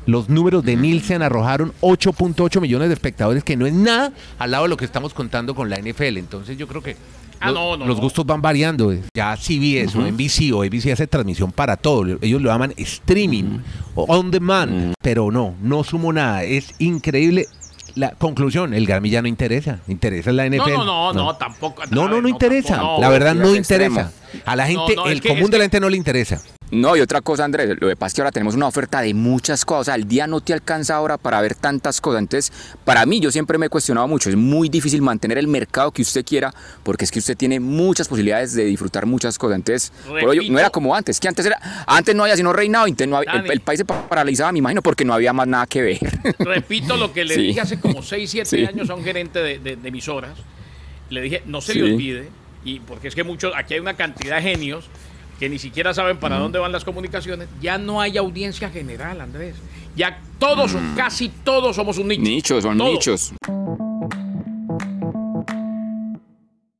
Los 0.05 0.29
números 0.29 0.63
de 0.63 0.75
Nielsen 0.75 1.23
arrojaron 1.23 1.73
8.8 1.81 2.61
millones 2.61 2.89
de 2.89 2.93
espectadores, 2.93 3.43
que 3.43 3.57
no 3.57 3.65
es 3.65 3.73
nada 3.73 4.13
al 4.37 4.51
lado 4.51 4.65
de 4.65 4.69
lo 4.69 4.77
que 4.77 4.85
estamos 4.85 5.15
contando 5.15 5.55
con 5.55 5.67
la 5.67 5.79
NFL. 5.79 6.17
Entonces 6.17 6.59
yo 6.59 6.67
creo 6.67 6.83
que 6.83 6.95
ah, 7.39 7.49
los, 7.49 7.99
gustos 7.99 8.23
van 8.23 8.39
variando. 8.39 8.93
Ya 9.15 9.35
CBS 9.35 9.97
uh 9.97 10.01
o 10.01 10.11
NBC 10.11 10.53
o 10.53 10.61
ABC 10.61 10.91
hace 10.91 11.07
transmisión 11.07 11.51
para 11.51 11.75
todo. 11.75 12.05
Ellos 12.21 12.39
lo 12.39 12.51
llaman 12.51 12.75
streaming 12.77 13.61
o 13.95 14.03
on 14.03 14.29
demand, 14.29 14.93
pero 15.01 15.31
no, 15.31 15.55
no 15.59 15.83
sumo 15.83 16.13
nada. 16.13 16.43
Es 16.43 16.75
increíble 16.77 17.47
la 17.95 18.11
conclusión, 18.11 18.73
el 18.73 18.85
Grammy 18.85 19.09
ya 19.09 19.21
no 19.21 19.27
interesa. 19.27 19.79
Interesa 19.87 20.31
la 20.31 20.45
NFL. 20.47 20.69
No, 20.73 20.85
no, 20.85 21.13
no, 21.13 21.35
tampoco. 21.35 21.83
No, 21.89 22.07
no, 22.07 22.21
no, 22.21 22.27
interesa. 22.27 22.81
la 22.99 23.09
verdad 23.09 23.33
no 23.33 23.55
interesa. 23.55 24.11
A 24.45 24.55
la 24.55 24.67
gente, 24.67 24.95
el 25.07 25.21
común 25.21 25.49
de 25.49 25.57
la 25.57 25.63
gente 25.63 25.79
no 25.79 25.89
le 25.89 25.97
interesa. 25.97 26.41
No, 26.75 26.97
y 26.97 26.99
otra 26.99 27.21
cosa, 27.21 27.45
Andrés, 27.45 27.69
lo 27.79 27.87
que 27.87 27.95
pasa 27.95 28.07
es 28.07 28.13
que 28.15 28.21
ahora 28.21 28.31
tenemos 28.31 28.53
una 28.53 28.67
oferta 28.67 28.99
de 29.01 29.13
muchas 29.13 29.63
cosas. 29.63 29.95
El 29.95 30.07
día 30.07 30.27
no 30.27 30.41
te 30.41 30.53
alcanza 30.53 30.95
ahora 30.95 31.17
para 31.17 31.39
ver 31.39 31.55
tantas 31.55 32.01
cosas. 32.01 32.19
Entonces, 32.19 32.51
para 32.83 33.05
mí, 33.05 33.21
yo 33.21 33.31
siempre 33.31 33.57
me 33.57 33.67
he 33.67 33.69
cuestionado 33.69 34.07
mucho. 34.09 34.29
Es 34.29 34.35
muy 34.35 34.67
difícil 34.67 35.01
mantener 35.01 35.37
el 35.37 35.47
mercado 35.47 35.91
que 35.91 36.01
usted 36.01 36.25
quiera 36.25 36.53
porque 36.83 37.05
es 37.05 37.11
que 37.11 37.19
usted 37.19 37.37
tiene 37.37 37.61
muchas 37.61 38.09
posibilidades 38.09 38.53
de 38.53 38.65
disfrutar 38.65 39.05
muchas 39.05 39.37
cosas. 39.37 39.55
Entonces, 39.55 39.93
no 40.49 40.59
era 40.59 40.69
como 40.69 40.93
antes, 40.93 41.19
que 41.19 41.29
antes 41.29 41.45
era, 41.45 41.59
antes 41.87 42.13
no 42.13 42.23
había 42.23 42.35
sino 42.35 42.51
reinado, 42.51 42.85
el, 42.87 43.61
país 43.61 43.79
se 43.79 43.85
paralizaba, 43.85 44.51
me 44.51 44.59
imagino, 44.59 44.81
porque 44.81 45.05
no 45.05 45.13
había 45.13 45.31
más 45.31 45.47
nada 45.47 45.67
que 45.67 45.81
ver. 45.81 45.99
Repito 46.39 46.97
lo 46.97 47.13
que 47.13 47.23
le 47.23 47.37
dije 47.37 47.61
hace 47.61 47.79
como 47.79 48.01
6, 48.01 48.29
7 48.29 48.67
años 48.67 48.89
a 48.89 48.95
un 48.95 49.03
gerente 49.03 49.39
de, 49.39 49.77
emisoras. 49.83 50.37
Le 51.09 51.21
dije, 51.21 51.43
no 51.45 51.61
se 51.61 51.75
le 51.75 51.83
olvide, 51.83 52.29
y 52.65 52.79
porque 52.79 53.07
es 53.07 53.15
que 53.15 53.23
muchos, 53.23 53.53
aquí 53.55 53.75
hay 53.75 53.79
una 53.79 53.93
cantidad 53.93 54.37
de 54.37 54.41
genios 54.41 54.89
que 55.39 55.49
ni 55.49 55.59
siquiera 55.59 55.93
saben 55.93 56.17
para 56.17 56.37
dónde 56.37 56.59
van 56.59 56.71
las 56.71 56.85
comunicaciones, 56.85 57.47
ya 57.61 57.77
no 57.77 58.01
hay 58.01 58.17
audiencia 58.17 58.69
general, 58.69 59.21
Andrés. 59.21 59.55
Ya 59.95 60.19
todos, 60.39 60.73
mm. 60.73 60.95
casi 60.95 61.29
todos 61.29 61.75
somos 61.75 61.97
un 61.97 62.07
nicho. 62.07 62.21
Nichos, 62.21 62.63
son 62.63 62.77
nichos. 62.77 63.33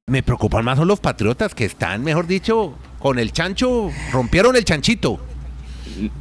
Me 0.07 0.23
preocupan 0.23 0.63
más 0.63 0.77
son 0.77 0.87
los 0.87 0.99
patriotas 0.99 1.55
que 1.55 1.65
están, 1.65 2.03
mejor 2.03 2.27
dicho, 2.27 2.75
con 2.99 3.19
el 3.19 3.31
chancho, 3.31 3.91
rompieron 4.11 4.55
el 4.55 4.63
chanchito. 4.63 5.19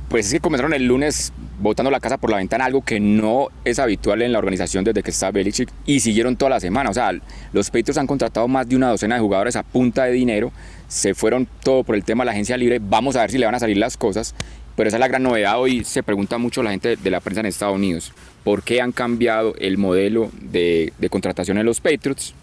Pues 0.08 0.26
es 0.26 0.32
que 0.32 0.40
comenzaron 0.40 0.72
el 0.72 0.84
lunes 0.84 1.32
botando 1.60 1.90
la 1.90 2.00
casa 2.00 2.16
por 2.18 2.30
la 2.30 2.38
ventana, 2.38 2.64
algo 2.64 2.84
que 2.84 3.00
no 3.00 3.48
es 3.64 3.78
habitual 3.78 4.22
en 4.22 4.32
la 4.32 4.38
organización 4.38 4.84
desde 4.84 5.02
que 5.02 5.10
está 5.10 5.30
Belichick, 5.30 5.68
y 5.86 6.00
siguieron 6.00 6.36
toda 6.36 6.50
la 6.50 6.60
semana. 6.60 6.90
O 6.90 6.94
sea, 6.94 7.12
los 7.52 7.70
Patriots 7.70 7.98
han 7.98 8.06
contratado 8.06 8.48
más 8.48 8.68
de 8.68 8.76
una 8.76 8.88
docena 8.88 9.16
de 9.16 9.20
jugadores 9.20 9.56
a 9.56 9.62
punta 9.62 10.04
de 10.04 10.12
dinero 10.12 10.52
se 10.88 11.14
fueron 11.14 11.48
todo 11.62 11.84
por 11.84 11.94
el 11.94 12.04
tema 12.04 12.24
de 12.24 12.26
la 12.26 12.32
agencia 12.32 12.56
libre, 12.56 12.80
vamos 12.80 13.16
a 13.16 13.20
ver 13.20 13.30
si 13.30 13.38
le 13.38 13.46
van 13.46 13.54
a 13.54 13.58
salir 13.58 13.76
las 13.76 13.96
cosas, 13.96 14.34
pero 14.76 14.88
esa 14.88 14.96
es 14.96 15.00
la 15.00 15.08
gran 15.08 15.22
novedad. 15.22 15.60
Hoy 15.60 15.84
se 15.84 16.02
pregunta 16.02 16.38
mucho 16.38 16.62
la 16.62 16.70
gente 16.70 16.96
de 16.96 17.10
la 17.10 17.20
prensa 17.20 17.40
en 17.40 17.46
Estados 17.46 17.76
Unidos, 17.76 18.12
¿por 18.44 18.62
qué 18.62 18.80
han 18.80 18.92
cambiado 18.92 19.54
el 19.58 19.78
modelo 19.78 20.30
de, 20.40 20.92
contratación 21.10 21.58
en 21.58 21.66
los 21.66 21.80
Patriots? 21.80 22.34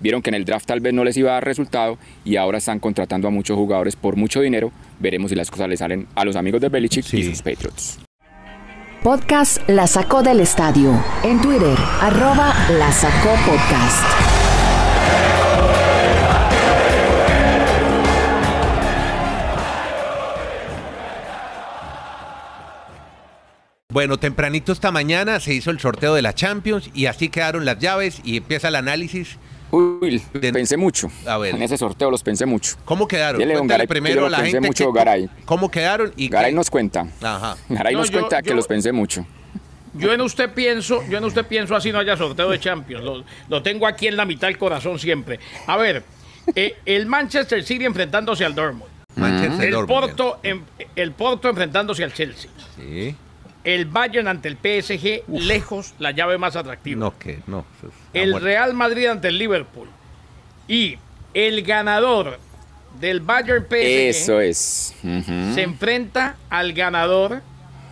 Vieron 0.00 0.22
que 0.22 0.30
en 0.30 0.34
el 0.34 0.46
draft 0.46 0.66
tal 0.66 0.80
vez 0.80 0.94
no 0.94 1.04
les 1.04 1.16
iba 1.18 1.30
a 1.30 1.34
dar 1.34 1.44
resultado 1.44 1.98
y 2.24 2.36
ahora 2.36 2.56
están 2.56 2.78
contratando 2.78 3.28
a 3.28 3.30
muchos 3.30 3.56
jugadores 3.56 3.96
por 3.96 4.16
mucho 4.16 4.40
dinero. 4.40 4.72
Veremos 4.98 5.30
si 5.30 5.36
las 5.36 5.50
cosas 5.50 5.68
le 5.68 5.76
salen 5.76 6.06
a 6.14 6.24
los 6.24 6.36
amigos 6.36 6.62
de 6.62 6.70
Belichick 6.70 7.12
y 7.12 7.24
sus 7.24 7.42
Patriots. 7.42 7.98
Podcast 9.02 9.66
La 9.68 9.86
Sacó 9.86 10.22
del 10.22 10.40
Estadio. 10.40 10.92
En 11.22 11.40
Twitter, 11.40 11.76
arroba 12.00 12.54
La 12.78 12.92
Sacó 12.92 13.30
Podcast. 13.46 14.29
Bueno, 23.90 24.18
tempranito 24.18 24.70
esta 24.70 24.92
mañana 24.92 25.40
se 25.40 25.52
hizo 25.52 25.72
el 25.72 25.80
sorteo 25.80 26.14
de 26.14 26.22
la 26.22 26.32
Champions 26.32 26.90
y 26.94 27.06
así 27.06 27.28
quedaron 27.28 27.64
las 27.64 27.80
llaves 27.80 28.20
y 28.22 28.36
empieza 28.36 28.68
el 28.68 28.76
análisis. 28.76 29.36
Uy, 29.72 30.20
pensé 30.52 30.76
mucho. 30.76 31.10
A 31.26 31.38
ver. 31.38 31.56
En 31.56 31.62
ese 31.62 31.76
sorteo 31.76 32.08
los 32.08 32.22
pensé 32.22 32.46
mucho. 32.46 32.76
¿Cómo 32.84 33.08
quedaron? 33.08 33.66
Garay, 33.66 33.88
primero 33.88 34.28
la 34.28 34.38
pensé 34.38 34.60
mucho, 34.60 34.92
Garay. 34.92 35.28
¿Cómo 35.44 35.70
quedaron? 35.70 36.12
Y 36.16 36.28
Garay 36.28 36.54
nos 36.54 36.70
cuenta. 36.70 37.08
Ajá. 37.20 37.56
Garay 37.68 37.94
nos 37.96 38.12
cuenta 38.12 38.42
que 38.42 38.54
los 38.54 38.68
pensé 38.68 38.92
mucho. 38.92 39.26
Yo 39.94 40.12
en 40.12 40.20
usted 40.20 40.50
pienso, 40.54 41.02
yo 41.08 41.18
en 41.18 41.24
usted 41.24 41.44
pienso 41.46 41.74
así 41.74 41.90
no 41.90 41.98
haya 41.98 42.16
sorteo 42.16 42.48
de 42.48 42.60
Champions. 42.60 43.24
Lo, 43.48 43.62
tengo 43.62 43.88
aquí 43.88 44.06
en 44.06 44.16
la 44.16 44.24
mitad 44.24 44.46
del 44.46 44.56
corazón 44.56 45.00
siempre. 45.00 45.40
A 45.66 45.76
ver, 45.76 46.04
eh, 46.54 46.76
el 46.86 47.06
Manchester 47.06 47.64
City 47.64 47.86
enfrentándose 47.86 48.44
al 48.44 48.54
Dortmund. 48.54 48.90
Manchester 49.16 49.68
el 49.68 49.86
Porto, 49.86 50.40
el 50.94 51.12
Porto 51.12 51.48
enfrentándose 51.48 52.04
al 52.04 52.14
Chelsea. 52.14 52.48
Sí 52.76 53.16
el 53.64 53.86
Bayern 53.86 54.28
ante 54.28 54.48
el 54.48 54.56
PSG, 54.56 55.24
lejos 55.28 55.94
la 55.98 56.12
llave 56.12 56.38
más 56.38 56.56
atractiva. 56.56 57.00
No, 57.00 57.18
que 57.18 57.40
no. 57.46 57.64
El 58.12 58.40
Real 58.40 58.74
Madrid 58.74 59.06
ante 59.06 59.28
el 59.28 59.38
Liverpool. 59.38 59.88
Y 60.66 60.98
el 61.34 61.62
ganador 61.62 62.38
del 63.00 63.20
Bayern 63.20 63.64
PSG. 63.64 63.74
Eso 63.74 64.40
es. 64.40 64.94
Se 65.02 65.62
enfrenta 65.62 66.36
al 66.48 66.72
ganador 66.72 67.42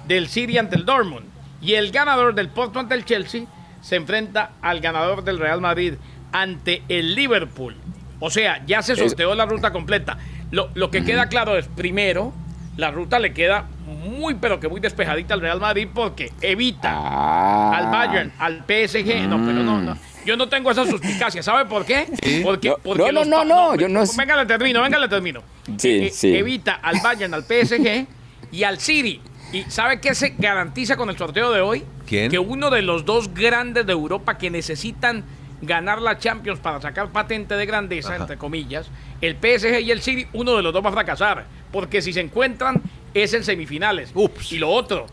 del 0.06 0.28
City 0.28 0.58
ante 0.58 0.76
el 0.76 0.84
Dortmund. 0.84 1.26
Y 1.60 1.74
el 1.74 1.90
ganador 1.90 2.34
del 2.34 2.48
Porto 2.48 2.78
ante 2.78 2.94
el 2.94 3.04
Chelsea 3.04 3.46
se 3.80 3.96
enfrenta 3.96 4.52
al 4.62 4.80
ganador 4.80 5.24
del 5.24 5.38
Real 5.38 5.60
Madrid 5.60 5.94
ante 6.32 6.82
el 6.88 7.14
Liverpool. 7.14 7.76
O 8.20 8.30
sea, 8.30 8.64
ya 8.66 8.82
se 8.82 8.96
sorteó 8.96 9.34
la 9.34 9.46
ruta 9.46 9.72
completa. 9.72 10.18
Lo, 10.50 10.90
que 10.90 11.04
queda 11.04 11.28
claro 11.28 11.56
es, 11.56 11.68
primero, 11.68 12.32
la 12.76 12.90
ruta 12.90 13.18
le 13.18 13.32
queda 13.32 13.66
muy, 13.88 14.34
pero 14.34 14.60
que 14.60 14.68
muy 14.68 14.80
despejadita 14.80 15.34
al 15.34 15.40
Real 15.40 15.60
Madrid 15.60 15.88
porque 15.92 16.32
evita 16.40 16.92
ah. 16.92 17.76
al 17.76 17.90
Bayern, 17.90 18.32
al 18.38 18.58
PSG. 18.58 19.28
No, 19.28 19.36
pero 19.44 19.62
no, 19.62 19.80
no. 19.80 19.96
Yo 20.24 20.36
no 20.36 20.48
tengo 20.48 20.70
esa 20.70 20.84
suspicacia. 20.84 21.42
¿Sabe 21.42 21.64
por 21.64 21.86
qué? 21.86 22.06
Porque, 22.42 22.74
porque 22.82 23.12
no, 23.12 23.24
no, 23.24 23.44
no, 23.44 23.74
yo 23.76 23.88
no. 23.88 24.04
Venga, 24.16 24.36
le 24.36 24.46
termino, 24.46 24.82
venga, 24.82 24.98
le 24.98 25.08
termino. 25.08 25.42
Sí, 25.78 26.06
eh, 26.06 26.10
sí. 26.12 26.36
Evita 26.36 26.74
al 26.74 27.00
Bayern, 27.02 27.32
al 27.32 27.44
PSG 27.44 28.06
y 28.52 28.62
al 28.62 28.78
City. 28.78 29.22
¿Y 29.52 29.62
sabe 29.62 30.00
qué 30.00 30.14
se 30.14 30.34
garantiza 30.36 30.96
con 30.96 31.08
el 31.08 31.16
sorteo 31.16 31.50
de 31.52 31.62
hoy? 31.62 31.84
¿Quién? 32.06 32.30
Que 32.30 32.38
uno 32.38 32.68
de 32.68 32.82
los 32.82 33.06
dos 33.06 33.32
grandes 33.32 33.86
de 33.86 33.92
Europa 33.92 34.36
que 34.36 34.50
necesitan 34.50 35.24
ganar 35.62 36.00
la 36.00 36.18
Champions 36.18 36.60
para 36.60 36.80
sacar 36.80 37.08
patente 37.08 37.56
de 37.56 37.66
grandeza, 37.66 38.14
entre 38.16 38.36
comillas, 38.36 38.90
el 39.20 39.36
PSG 39.36 39.80
y 39.80 39.90
el 39.90 40.02
City, 40.02 40.26
uno 40.32 40.54
de 40.56 40.62
los 40.62 40.72
dos 40.72 40.84
va 40.84 40.90
a 40.90 40.92
fracasar. 40.92 41.46
Porque 41.72 42.00
si 42.02 42.12
se 42.12 42.20
encuentran, 42.20 42.82
es 43.14 43.34
en 43.34 43.44
semifinales. 43.44 44.10
Ups. 44.14 44.52
Y 44.52 44.58
lo 44.58 44.70
otro, 44.70 45.06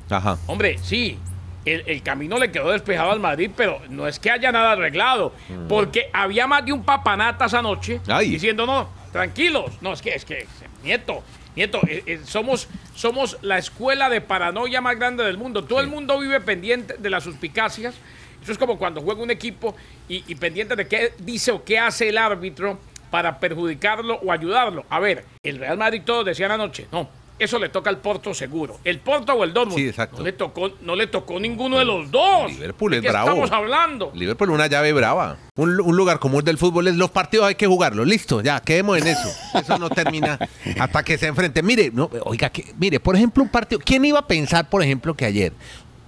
hombre, 0.47 0.77
sí, 0.79 1.17
el, 1.65 2.01
camino 2.03 2.37
le 2.37 2.51
quedó 2.51 2.71
despejado 2.71 3.11
al 3.11 3.19
Madrid, 3.19 3.49
pero 3.55 3.81
no 3.89 4.07
es 4.07 4.19
que 4.19 4.29
haya 4.31 4.51
nada 4.51 4.73
arreglado, 4.73 5.33
mm. 5.49 5.67
porque 5.67 6.09
había 6.13 6.47
más 6.47 6.65
de 6.65 6.73
un 6.73 6.83
papanatas 6.83 7.53
anoche 7.53 7.99
diciendo, 8.21 8.65
no, 8.65 8.89
tranquilos, 9.11 9.81
no, 9.81 9.93
es 9.93 10.01
que, 10.01 10.13
es 10.13 10.25
que, 10.25 10.47
nieto, 10.83 11.23
nieto, 11.55 11.79
eh, 11.87 12.03
eh, 12.05 12.21
somos, 12.25 12.67
somos 12.93 13.37
la 13.41 13.57
escuela 13.57 14.09
de 14.09 14.21
paranoia 14.21 14.81
más 14.81 14.97
grande 14.97 15.23
del 15.23 15.37
mundo. 15.37 15.63
Todo 15.63 15.79
el 15.79 15.87
mundo 15.87 16.19
vive 16.19 16.39
pendiente 16.39 16.95
de 16.97 17.09
las 17.09 17.23
suspicacias. 17.23 17.95
Eso 18.43 18.51
es 18.51 18.57
como 18.59 18.77
cuando 18.77 19.01
juega 19.01 19.23
un 19.23 19.31
equipo 19.31 19.75
y, 20.07 20.23
y 20.27 20.35
pendiente 20.35 20.75
de 20.75 20.87
qué 20.87 21.13
dice 21.17 21.51
o 21.51 21.63
qué 21.63 21.79
hace 21.79 22.09
el 22.09 22.17
árbitro 22.19 22.77
para 23.09 23.39
perjudicarlo 23.39 24.19
o 24.23 24.31
ayudarlo. 24.31 24.85
A 24.89 24.99
ver, 24.99 25.25
el 25.41 25.57
Real 25.57 25.77
Madrid 25.77 26.01
todos 26.05 26.25
decían 26.25 26.51
anoche, 26.51 26.85
no, 26.91 27.09
eso 27.37 27.59
le 27.59 27.69
toca 27.69 27.89
al 27.89 27.97
Porto 27.97 28.33
seguro. 28.33 28.79
El 28.83 28.99
Porto 28.99 29.33
o 29.33 29.43
el 29.43 29.53
Dortmund. 29.53 29.77
Sí, 29.77 29.87
exacto. 29.87 30.17
No 30.19 30.23
le 30.23 30.33
tocó, 30.33 30.71
no 30.81 30.95
le 30.95 31.07
tocó 31.07 31.39
ninguno 31.39 31.77
de 31.77 31.85
los 31.85 32.09
dos. 32.09 32.51
Liverpool 32.51 32.93
es 32.93 33.01
¿De 33.01 33.07
qué 33.07 33.11
bravo. 33.11 33.27
estamos 33.29 33.51
hablando? 33.51 34.11
Liverpool 34.13 34.51
una 34.51 34.67
llave 34.67 34.93
brava. 34.93 35.37
Un, 35.55 35.75
lugar 35.75 36.19
común 36.19 36.43
del 36.43 36.57
fútbol 36.57 36.87
es 36.87 36.95
los 36.95 37.11
partidos 37.11 37.47
hay 37.47 37.55
que 37.55 37.67
jugarlos. 37.67 38.07
Listo, 38.07 38.41
ya, 38.41 38.61
quedemos 38.61 38.97
en 38.99 39.07
eso. 39.07 39.29
Eso 39.53 39.77
no 39.77 39.89
termina 39.89 40.39
hasta 40.79 41.03
que 41.03 41.17
se 41.17 41.27
enfrente. 41.27 41.61
Mire, 41.61 41.91
no, 41.93 42.09
oiga, 42.23 42.49
que, 42.49 42.73
mire, 42.77 42.99
por 42.99 43.15
ejemplo, 43.15 43.43
un 43.43 43.49
partido. 43.49 43.81
¿Quién 43.83 44.05
iba 44.05 44.19
a 44.19 44.27
pensar, 44.27 44.69
por 44.69 44.81
ejemplo, 44.81 45.13
que 45.13 45.25
ayer 45.25 45.53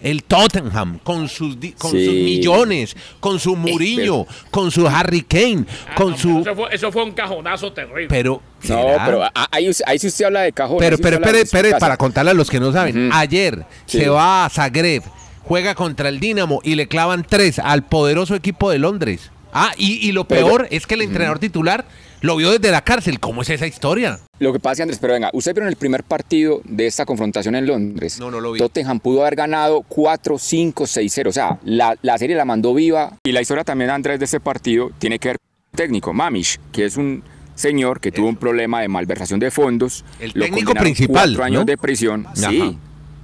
el 0.02 0.24
Tottenham 0.24 1.00
con 1.00 1.28
sus 1.28 1.58
con 1.78 1.92
sus 1.92 2.14
millones, 2.14 2.96
con 3.20 3.40
su 3.40 3.56
Murillo, 3.56 4.26
con 4.52 4.72
su 4.72 4.88
Harry 4.88 5.22
Kane, 5.22 5.66
ah, 5.90 5.96
con 5.96 6.18
su 6.18 6.44
eso 6.72 6.92
fue, 6.92 7.04
un 7.04 7.12
cajonazo 7.12 7.74
terrible. 7.74 8.08
Pero 8.08 8.42
no, 8.64 8.98
pero 9.06 9.24
ahí, 9.52 9.70
ahí 9.86 10.00
sí 10.00 10.08
usted 10.08 10.26
habla 10.26 10.42
de 10.42 10.52
cajón. 10.52 10.78
Pero 10.80 10.98
pero 10.98 11.20
pero, 11.22 11.78
para 11.80 11.98
contarle 11.98 12.32
a 12.32 12.34
los 12.34 12.50
que 12.50 12.60
no 12.60 12.72
saben, 12.72 13.10
ayer 13.14 13.66
se 13.86 14.10
va 14.10 14.46
a 14.46 14.50
Zagreb, 14.50 15.04
juega 15.44 15.76
contra 15.76 16.10
el 16.10 16.20
Dinamo 16.20 16.62
y 16.64 16.76
le 16.76 16.88
clavan 16.88 17.26
tres 17.28 17.60
al 17.60 17.84
poderoso 17.84 18.36
equipo 18.36 18.70
de 18.70 18.80
Londres. 18.80 19.32
Ah, 19.54 19.72
y, 19.78 20.12
lo 20.12 20.26
peor 20.26 20.68
es 20.70 20.86
que 20.86 20.96
el 20.96 21.02
entrenador 21.02 21.40
titular 21.40 21.86
lo 22.22 22.36
vio 22.36 22.52
desde 22.52 22.70
la 22.70 22.82
cárcel. 22.82 23.20
¿Cómo 23.20 23.42
es 23.42 23.50
esa 23.50 23.66
historia? 23.66 24.20
Lo 24.40 24.54
que 24.54 24.60
pasa, 24.60 24.84
Andrés, 24.84 25.00
pero 25.00 25.14
venga, 25.14 25.32
usted 25.34 25.54
vio 25.56 25.64
en 25.64 25.70
el 25.70 25.78
primer 25.78 26.04
partido 26.04 26.62
de 26.64 26.86
esta 26.86 27.06
confrontación 27.06 27.56
en 27.56 27.66
Londres. 27.66 28.20
No, 28.20 28.30
no 28.30 28.40
lo 28.40 28.52
vi. 28.52 28.60
Tottenham 28.60 29.00
pudo 29.00 29.22
haber 29.22 29.36
ganado 29.36 29.84
4, 29.88 30.38
5, 30.38 30.86
6, 30.86 31.12
0. 31.16 31.30
O 31.30 31.34
sea, 31.34 31.58
la, 31.64 32.18
serie 32.18 32.36
la 32.36 32.46
mandó 32.46 32.74
viva. 32.74 33.18
Y 33.24 33.32
la 33.32 33.42
historia 33.42 33.64
también, 33.64 33.90
Andrés, 33.90 34.20
de 34.20 34.26
este 34.26 34.40
partido 34.40 34.92
tiene 35.00 35.18
que 35.18 35.30
ver 35.30 35.38
con 35.38 35.72
el 35.72 35.78
técnico, 35.78 36.14
Mamish, 36.14 36.60
que 36.72 36.86
es 36.86 36.98
un 36.98 37.24
señor 37.58 38.00
que 38.00 38.14
tuvo 38.14 38.30
un 38.30 38.38
problema 38.38 38.80
de 38.80 38.88
malversación 38.88 39.42
de 39.42 39.52
fondos. 39.52 40.06
El 40.20 40.32
técnico 40.34 40.74
principal. 40.74 41.30
Cuatro 41.30 41.44
años 41.44 41.66
de 41.66 41.78
prisión. 41.78 42.26
Sí 42.34 42.78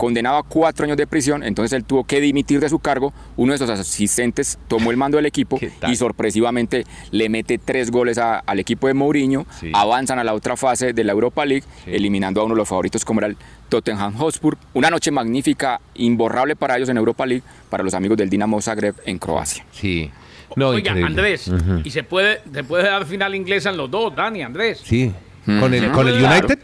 condenado 0.03 0.37
a 0.37 0.43
cuatro 0.43 0.83
años 0.83 0.97
de 0.97 1.07
prisión, 1.07 1.43
entonces 1.43 1.71
él 1.71 1.85
tuvo 1.85 2.03
que 2.03 2.19
dimitir 2.19 2.59
de 2.59 2.67
su 2.67 2.79
cargo, 2.79 3.13
uno 3.37 3.53
de 3.53 3.57
sus 3.57 3.69
asistentes 3.69 4.57
tomó 4.67 4.91
el 4.91 4.97
mando 4.97 5.15
del 5.15 5.25
equipo 5.25 5.57
y 5.87 5.95
sorpresivamente 5.95 6.85
le 7.11 7.29
mete 7.29 7.57
tres 7.57 7.89
goles 7.89 8.17
al 8.17 8.59
equipo 8.59 8.87
de 8.87 8.95
Mourinho, 8.95 9.45
avanzan 9.71 10.19
a 10.19 10.25
la 10.25 10.33
otra 10.33 10.57
fase 10.57 10.91
de 10.91 11.03
la 11.05 11.13
Europa 11.13 11.45
League, 11.45 11.63
eliminando 11.85 12.41
a 12.41 12.43
uno 12.43 12.53
de 12.53 12.59
los 12.59 12.67
favoritos 12.67 13.05
como 13.05 13.21
era 13.21 13.27
el 13.27 13.37
Tottenham 13.69 14.13
Hotspur, 14.15 14.57
una 14.73 14.89
noche 14.89 15.09
magnífica, 15.09 15.79
imborrable 15.95 16.57
para 16.57 16.75
ellos 16.75 16.89
en 16.89 16.97
Europa 16.97 17.25
League, 17.25 17.43
para 17.69 17.83
los 17.83 17.93
amigos 17.93 18.17
del 18.17 18.29
Dinamo 18.29 18.61
Zagreb 18.61 18.95
en 19.05 19.17
Croacia. 19.17 19.65
Sí. 19.71 20.11
Oiga, 20.57 20.91
Andrés, 20.91 21.51
y 21.83 21.89
se 21.89 22.03
puede, 22.03 22.41
se 22.53 22.63
puede 22.63 22.83
dar 22.83 23.05
final 23.05 23.35
inglesa 23.35 23.69
en 23.69 23.77
los 23.77 23.89
dos, 23.89 24.15
Dani, 24.15 24.41
Andrés. 24.41 24.81
Sí. 24.83 25.11
¿Con 25.45 25.73
el, 25.73 25.91
con 25.91 26.07
el 26.07 26.23
United? 26.23 26.59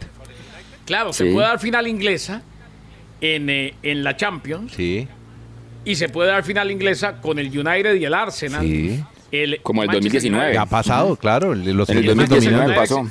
Claro, 0.86 1.14
se 1.14 1.26
puede 1.26 1.48
dar 1.48 1.60
final 1.60 1.88
inglesa 1.88 2.42
en, 3.22 3.50
eh, 3.50 3.74
en 3.84 4.04
la 4.04 4.16
Champions. 4.16 4.74
Sí. 4.74 5.08
Y 5.86 5.96
se 5.96 6.10
puede 6.10 6.30
dar 6.30 6.44
final 6.44 6.72
inglesa 6.72 7.22
con 7.22 7.40
el 7.40 7.48
United 7.48 7.96
y 7.96 8.06
el 8.06 8.14
Arsenal. 8.14 8.62
Sí. 8.62 9.04
El 9.32 9.62
Como 9.62 9.84
el 9.84 9.90
2019. 9.90 10.58
Ha 10.58 10.66
pasado, 10.66 11.16
claro. 11.16 11.54
Los 11.54 11.90
en 11.90 11.98
el 12.00 12.06
2019 12.06 12.76
pasó. 12.76 13.08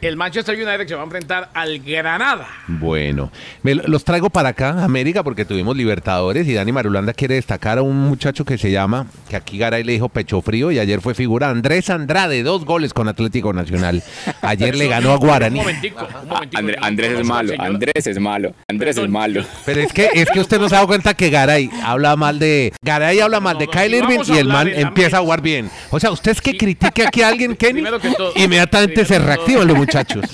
El 0.00 0.16
Manchester 0.16 0.54
United 0.54 0.88
se 0.88 0.94
va 0.94 1.02
a 1.02 1.04
enfrentar 1.04 1.50
al 1.54 1.78
Granada. 1.78 2.48
Bueno, 2.66 3.30
me 3.62 3.74
los 3.74 4.04
traigo 4.04 4.30
para 4.30 4.50
acá, 4.50 4.82
América, 4.82 5.22
porque 5.22 5.44
tuvimos 5.44 5.76
Libertadores 5.76 6.46
y 6.48 6.54
Dani 6.54 6.72
Marulanda 6.72 7.12
quiere 7.12 7.36
destacar 7.36 7.78
a 7.78 7.82
un 7.82 7.96
muchacho 7.96 8.44
que 8.44 8.58
se 8.58 8.70
llama, 8.70 9.06
que 9.28 9.36
aquí 9.36 9.58
Garay 9.58 9.84
le 9.84 9.92
dijo 9.92 10.08
pecho 10.08 10.40
frío 10.42 10.70
y 10.72 10.78
ayer 10.78 11.00
fue 11.00 11.14
figura, 11.14 11.50
Andrés 11.50 11.90
Andrade, 11.90 12.42
dos 12.42 12.64
goles 12.64 12.92
con 12.92 13.08
Atlético 13.08 13.52
Nacional. 13.52 14.02
Ayer 14.42 14.74
le 14.74 14.88
ganó 14.88 15.12
a 15.12 15.16
Guaraní. 15.16 15.60
Andrés 16.80 17.20
es 17.20 17.26
malo, 17.26 17.54
Andrés 17.58 18.06
es 18.06 18.18
malo, 18.18 18.54
Andrés 18.68 18.96
es 18.96 19.08
malo. 19.08 19.44
Pero 19.64 19.80
es 19.80 19.92
que 19.92 20.10
es 20.14 20.28
que 20.30 20.40
usted 20.40 20.58
no 20.58 20.68
se 20.68 20.74
ha 20.74 20.78
dado 20.78 20.88
cuenta 20.88 21.14
que 21.14 21.30
Garay 21.30 21.70
habla 21.84 22.16
mal 22.16 22.38
de 22.38 22.72
Garay 22.82 23.20
habla 23.20 23.40
mal 23.40 23.58
de 23.58 23.68
Kyle 23.68 23.94
Irving 23.94 24.20
y 24.26 24.38
el 24.38 24.48
man 24.48 24.68
empieza 24.68 25.18
a 25.18 25.20
jugar 25.20 25.40
bien. 25.42 25.70
O 25.90 26.00
sea, 26.00 26.10
usted 26.10 26.32
es 26.32 26.40
que 26.40 26.56
critique 26.56 27.06
aquí 27.06 27.22
a 27.22 27.28
alguien, 27.28 27.56
Kenny, 27.56 27.82
inmediatamente 28.36 29.04
se 29.04 29.18
reactiva 29.18 29.59
los 29.66 29.76
muchachos. 29.76 30.24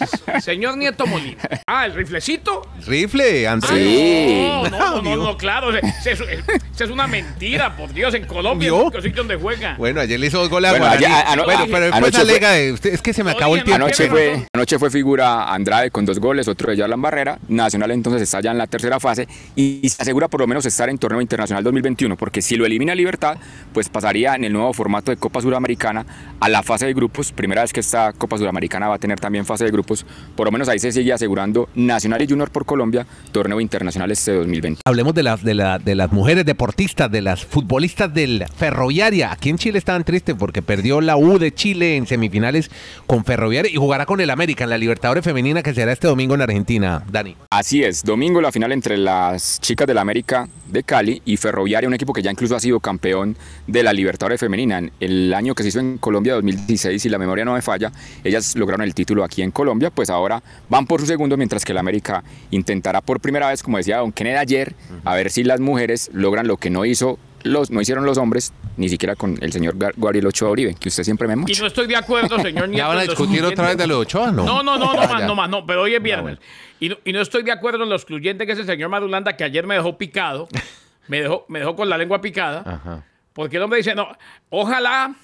Señor 0.40 0.76
Nieto 0.76 1.06
Molina. 1.06 1.42
Ah, 1.66 1.86
el 1.86 1.94
riflecito. 1.94 2.62
Rifle, 2.86 3.46
Andrés. 3.46 3.72
Sí. 3.72 4.48
No, 4.70 5.02
no, 5.02 5.16
no, 5.16 5.36
claro. 5.36 5.70
Eso 5.76 6.24
es 6.24 6.90
una 6.90 7.06
mentira, 7.06 7.76
por 7.76 7.92
Dios, 7.92 8.14
en 8.14 8.26
Colombia, 8.26 8.68
en 8.68 9.02
sitio 9.02 9.22
donde 9.22 9.36
juega. 9.36 9.74
Bueno, 9.76 10.00
ayer 10.00 10.18
le 10.18 10.26
hizo 10.26 10.38
dos 10.38 10.48
goles 10.48 10.70
bueno, 10.70 10.86
a 10.86 11.36
Bueno, 11.44 11.64
pero 11.70 11.86
después 11.86 12.14
alega 12.16 12.52
de 12.52 12.72
usted, 12.72 12.94
es 12.94 13.02
que 13.02 13.12
se 13.12 13.24
me 13.24 13.30
acabó 13.30 13.56
el 13.56 13.64
tiempo. 13.64 13.84
Anoche 13.84 14.08
fue, 14.08 14.46
anoche 14.52 14.78
fue 14.78 14.90
figura 14.90 15.52
Andrade 15.52 15.90
con 15.90 16.04
dos 16.04 16.18
goles, 16.18 16.48
otro 16.48 16.70
de 16.70 16.76
Yarlan 16.76 17.00
Barrera. 17.00 17.38
Nacional 17.48 17.90
entonces 17.90 18.22
está 18.22 18.40
ya 18.40 18.50
en 18.50 18.58
la 18.58 18.66
tercera 18.66 19.00
fase 19.00 19.28
y 19.54 19.88
se 19.88 20.02
asegura 20.02 20.28
por 20.28 20.40
lo 20.40 20.46
menos 20.46 20.66
estar 20.66 20.88
en 20.88 20.98
torneo 20.98 21.20
internacional 21.20 21.64
2021, 21.64 22.16
porque 22.16 22.42
si 22.42 22.56
lo 22.56 22.66
elimina 22.66 22.94
Libertad, 22.94 23.36
pues 23.72 23.88
pasaría 23.88 24.34
en 24.34 24.44
el 24.44 24.52
nuevo 24.52 24.72
formato 24.72 25.10
de 25.10 25.16
Copa 25.16 25.40
Suramericana 25.40 26.06
a 26.40 26.48
la 26.48 26.62
fase 26.62 26.86
de 26.86 26.94
grupos. 26.94 27.32
Primera 27.32 27.62
vez 27.62 27.72
que 27.72 27.80
esta 27.80 28.12
Copa 28.12 28.38
Suramericana 28.38 28.88
va 28.88 28.96
a 28.96 28.98
tener 28.98 29.15
también 29.16 29.44
fase 29.44 29.64
de 29.64 29.70
grupos, 29.70 30.04
por 30.34 30.46
lo 30.46 30.52
menos 30.52 30.68
ahí 30.68 30.78
se 30.78 30.92
sigue 30.92 31.12
asegurando 31.12 31.68
Nacional 31.74 32.22
y 32.22 32.28
Junior 32.28 32.50
por 32.50 32.64
Colombia, 32.64 33.06
torneo 33.32 33.60
internacional 33.60 34.10
este 34.10 34.32
2020. 34.32 34.82
Hablemos 34.84 35.14
de 35.14 35.22
las, 35.22 35.42
de, 35.42 35.54
la, 35.54 35.78
de 35.78 35.94
las 35.94 36.12
mujeres 36.12 36.44
deportistas, 36.44 37.10
de 37.10 37.22
las 37.22 37.44
futbolistas 37.44 38.12
del 38.12 38.44
Ferroviaria. 38.56 39.32
Aquí 39.32 39.50
en 39.50 39.58
Chile 39.58 39.78
estaban 39.78 40.04
tristes 40.04 40.34
porque 40.38 40.62
perdió 40.62 41.00
la 41.00 41.16
U 41.16 41.38
de 41.38 41.52
Chile 41.52 41.96
en 41.96 42.06
semifinales 42.06 42.70
con 43.06 43.24
Ferroviaria 43.24 43.70
y 43.70 43.76
jugará 43.76 44.06
con 44.06 44.20
el 44.20 44.30
América 44.30 44.64
en 44.64 44.70
la 44.70 44.78
Libertadores 44.78 45.24
Femenina 45.24 45.62
que 45.62 45.74
será 45.74 45.92
este 45.92 46.06
domingo 46.06 46.34
en 46.34 46.42
Argentina, 46.42 47.02
Dani. 47.10 47.36
Así 47.50 47.82
es, 47.82 48.02
domingo 48.02 48.40
la 48.40 48.52
final 48.52 48.72
entre 48.72 48.96
las 48.96 49.60
chicas 49.60 49.86
del 49.86 49.98
América 49.98 50.48
de 50.70 50.82
Cali 50.82 51.22
y 51.24 51.36
Ferroviaria, 51.36 51.88
un 51.88 51.94
equipo 51.94 52.12
que 52.12 52.22
ya 52.22 52.30
incluso 52.30 52.56
ha 52.56 52.60
sido 52.60 52.80
campeón 52.80 53.36
de 53.66 53.82
la 53.82 53.92
Libertadores 53.92 54.40
Femenina. 54.40 54.82
El 55.00 55.32
año 55.32 55.54
que 55.54 55.62
se 55.62 55.70
hizo 55.70 55.80
en 55.80 55.98
Colombia, 55.98 56.34
2016, 56.34 57.00
si 57.00 57.08
la 57.08 57.18
memoria 57.18 57.44
no 57.44 57.54
me 57.54 57.62
falla, 57.62 57.92
ellas 58.24 58.56
lograron 58.56 58.82
el 58.82 58.94
título 58.94 59.05
aquí 59.24 59.42
en 59.42 59.50
Colombia, 59.50 59.90
pues 59.90 60.10
ahora 60.10 60.42
van 60.68 60.86
por 60.86 61.00
su 61.00 61.06
segundo, 61.06 61.36
mientras 61.36 61.64
que 61.64 61.72
el 61.72 61.78
América 61.78 62.22
intentará 62.50 63.00
por 63.00 63.20
primera 63.20 63.48
vez, 63.48 63.62
como 63.62 63.76
decía 63.76 63.98
Don 63.98 64.12
Kennedy 64.12 64.36
ayer, 64.36 64.74
a 65.04 65.14
ver 65.14 65.30
si 65.30 65.44
las 65.44 65.60
mujeres 65.60 66.10
logran 66.12 66.46
lo 66.46 66.56
que 66.56 66.70
no 66.70 66.84
hizo 66.84 67.18
los, 67.46 67.70
no 67.70 67.80
hicieron 67.80 68.04
los 68.04 68.18
hombres, 68.18 68.52
ni 68.76 68.88
siquiera 68.88 69.14
con 69.14 69.38
el 69.40 69.52
señor 69.52 69.76
Gabriel 69.78 70.26
Ochoa 70.26 70.50
Uribe, 70.50 70.74
que 70.74 70.88
usted 70.88 71.04
siempre 71.04 71.28
me 71.28 71.36
muestra. 71.36 71.56
Y 71.56 71.60
no 71.60 71.66
estoy 71.68 71.86
de 71.86 71.96
acuerdo, 71.96 72.38
señor 72.40 72.68
Nieto. 72.68 72.78
¿Ya 72.78 72.88
van 72.88 72.98
a 72.98 73.02
discutir 73.02 73.44
otra 73.44 73.68
vez 73.68 73.76
de 73.76 73.86
los 73.86 73.98
Ochoa? 73.98 74.32
No, 74.32 74.44
no, 74.44 74.62
no, 74.62 74.78
no, 74.78 74.94
no 74.94 75.08
más, 75.08 75.22
no 75.24 75.34
más, 75.34 75.48
no, 75.48 75.66
pero 75.66 75.82
hoy 75.82 75.94
es 75.94 76.02
viernes. 76.02 76.38
y, 76.80 76.88
no, 76.88 76.96
y, 77.04 77.12
no, 77.12 77.20
estoy 77.20 77.42
de 77.42 77.52
acuerdo 77.52 77.84
en 77.84 77.88
lo 77.88 77.96
excluyente 77.96 78.46
que 78.46 78.52
es 78.52 78.58
el 78.58 78.66
señor 78.66 78.90
Madulanda, 78.90 79.36
que 79.36 79.44
ayer 79.44 79.66
me 79.66 79.74
dejó 79.74 79.96
picado, 79.96 80.48
me 81.08 81.22
dejó, 81.22 81.44
me 81.48 81.60
dejó 81.60 81.76
con 81.76 81.88
la 81.88 81.96
lengua 81.96 82.20
picada, 82.20 83.04
porque 83.32 83.56
el 83.56 83.62
hombre 83.62 83.78
dice, 83.78 83.94
no, 83.94 84.08
ojalá 84.50 85.14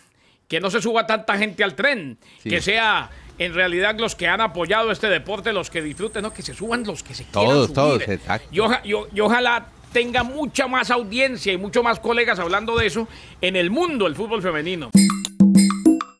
que 0.49 0.61
no 0.61 0.71
se 0.71 0.81
suba 0.83 1.07
tanta 1.07 1.37
gente 1.39 1.65
al 1.65 1.75
tren, 1.75 2.19
que 2.43 2.61
sea 2.61 3.11
en 3.39 3.55
realidad 3.55 3.99
los 3.99 4.15
que 4.15 4.29
han 4.29 4.41
apoyado 4.41 4.91
este 4.91 5.09
deporte, 5.09 5.53
los 5.53 5.71
que 5.71 5.83
disfruten, 5.83 6.23
no, 6.23 6.33
que 6.33 6.43
se 6.43 6.55
suban 6.55 6.85
los 6.85 7.03
que 7.03 7.15
se 7.15 7.25
todos, 7.25 7.69
quieran 7.69 7.75
Todos, 7.75 8.09
exacto. 8.09 8.49
Y, 8.51 9.21
ojalá 9.21 9.67
tenga 9.93 10.23
mucha 10.23 10.67
más 10.67 10.91
audiencia 10.91 11.53
y 11.53 11.59
mucho 11.59 11.83
más 11.83 12.01
colegas 12.01 12.39
hablando 12.39 12.77
de 12.77 12.87
eso 12.87 13.09
en 13.41 13.57
el 13.57 13.71
mundo 13.71 14.07
del 14.07 14.17
fútbol 14.17 14.43
femenino. 14.43 14.91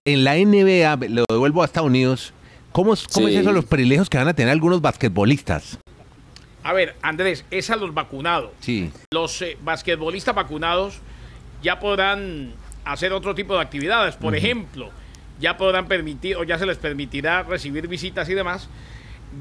En 0.05 0.25
la 0.25 0.35
NBA, 0.35 1.07
lo 1.09 1.25
devuelvo 1.31 1.63
a 1.63 1.65
Estados 1.65 1.89
Unidos, 1.89 2.35
¿cómo, 2.73 2.95
cómo 3.13 3.29
es 3.29 3.37
eso 3.37 3.53
los 3.53 3.65
privilegios 3.65 4.11
que 4.11 4.19
van 4.19 4.29
a 4.29 4.35
tener 4.35 4.53
algunos 4.53 4.81
basquetbolistas? 4.81 5.79
A 6.65 6.73
ver, 6.73 6.97
Andrés, 7.03 7.45
es 7.51 7.71
a 7.71 7.77
los 7.77 7.93
vacunados. 7.93 8.51
Sí. 8.61 8.91
Los 9.13 9.43
eh, 9.43 9.57
basquetbolistas 9.63 10.35
vacunados 10.35 11.01
ya 11.63 11.81
podrán 11.81 12.53
hacer 12.85 13.13
otro 13.13 13.35
tipo 13.35 13.55
de 13.55 13.61
actividades. 13.61 14.17
Por 14.17 14.37
ejemplo, 14.37 14.91
ya 15.43 15.57
podrán 15.57 15.89
permitir 15.89 16.37
o 16.37 16.45
ya 16.45 16.57
se 16.57 16.65
les 16.65 16.79
permitirá 16.79 17.43
recibir 17.43 17.89
visitas 17.89 18.29
y 18.29 18.35
demás. 18.35 18.69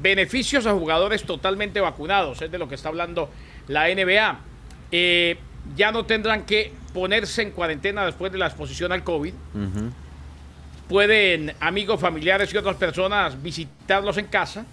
Beneficios 0.02 0.66
a 0.66 0.72
jugadores 0.72 1.22
totalmente 1.22 1.80
vacunados, 1.80 2.42
es 2.42 2.50
de 2.50 2.58
lo 2.58 2.68
que 2.68 2.74
está 2.74 2.88
hablando 2.88 3.30
la 3.68 3.86
NBA. 3.86 4.40
Eh, 4.90 5.38
ya 5.76 5.92
no 5.92 6.04
tendrán 6.04 6.44
que 6.44 6.72
ponerse 6.92 7.42
en 7.42 7.52
cuarentena 7.52 8.04
después 8.04 8.32
de 8.32 8.38
la 8.38 8.46
exposición 8.46 8.90
al 8.90 9.04
COVID. 9.04 9.32
Pueden 10.88 11.54
amigos, 11.60 12.00
familiares 12.00 12.52
y 12.52 12.56
otras 12.56 12.76
personas 12.76 13.40
visitarlos 13.40 14.18
en 14.18 14.26
casa. 14.26 14.66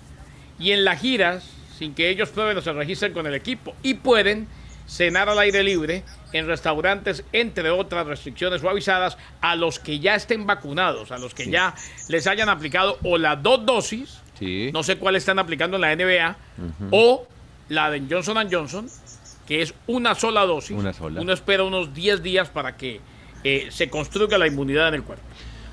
Y 0.57 0.71
en 0.71 0.83
las 0.83 0.99
giras, 0.99 1.47
sin 1.77 1.93
que 1.93 2.09
ellos 2.09 2.29
prueben 2.29 2.57
o 2.57 2.61
se 2.61 2.73
registren 2.73 3.13
con 3.13 3.27
el 3.27 3.35
equipo. 3.35 3.75
Y 3.83 3.93
pueden 3.93 4.47
cenar 4.89 5.29
al 5.29 5.39
aire 5.39 5.63
libre 5.63 6.03
en 6.33 6.47
restaurantes, 6.47 7.23
entre 7.31 7.69
otras 7.69 8.07
restricciones 8.07 8.61
suavizadas, 8.61 9.17
a 9.39 9.55
los 9.55 9.79
que 9.79 9.99
ya 9.99 10.15
estén 10.15 10.45
vacunados, 10.45 11.11
a 11.11 11.17
los 11.17 11.33
que 11.33 11.49
ya 11.49 11.75
les 12.07 12.27
hayan 12.27 12.49
aplicado 12.49 12.97
o 13.03 13.17
las 13.17 13.41
dos 13.41 13.65
dosis, 13.65 14.19
no 14.73 14.83
sé 14.83 14.97
cuál 14.97 15.15
están 15.15 15.37
aplicando 15.37 15.77
en 15.77 15.81
la 15.81 15.95
NBA, 15.95 16.37
o 16.91 17.27
la 17.69 17.91
de 17.91 18.03
Johnson 18.09 18.47
Johnson, 18.51 18.87
que 19.47 19.61
es 19.61 19.73
una 19.87 20.15
sola 20.15 20.41
dosis. 20.45 20.77
Una 20.77 20.93
sola. 20.93 21.21
Uno 21.21 21.33
espera 21.33 21.63
unos 21.63 21.93
10 21.93 22.23
días 22.23 22.49
para 22.49 22.75
que 22.75 22.99
eh, 23.43 23.67
se 23.69 23.89
construya 23.89 24.37
la 24.37 24.47
inmunidad 24.47 24.89
en 24.89 24.95
el 24.95 25.03
cuerpo. 25.03 25.23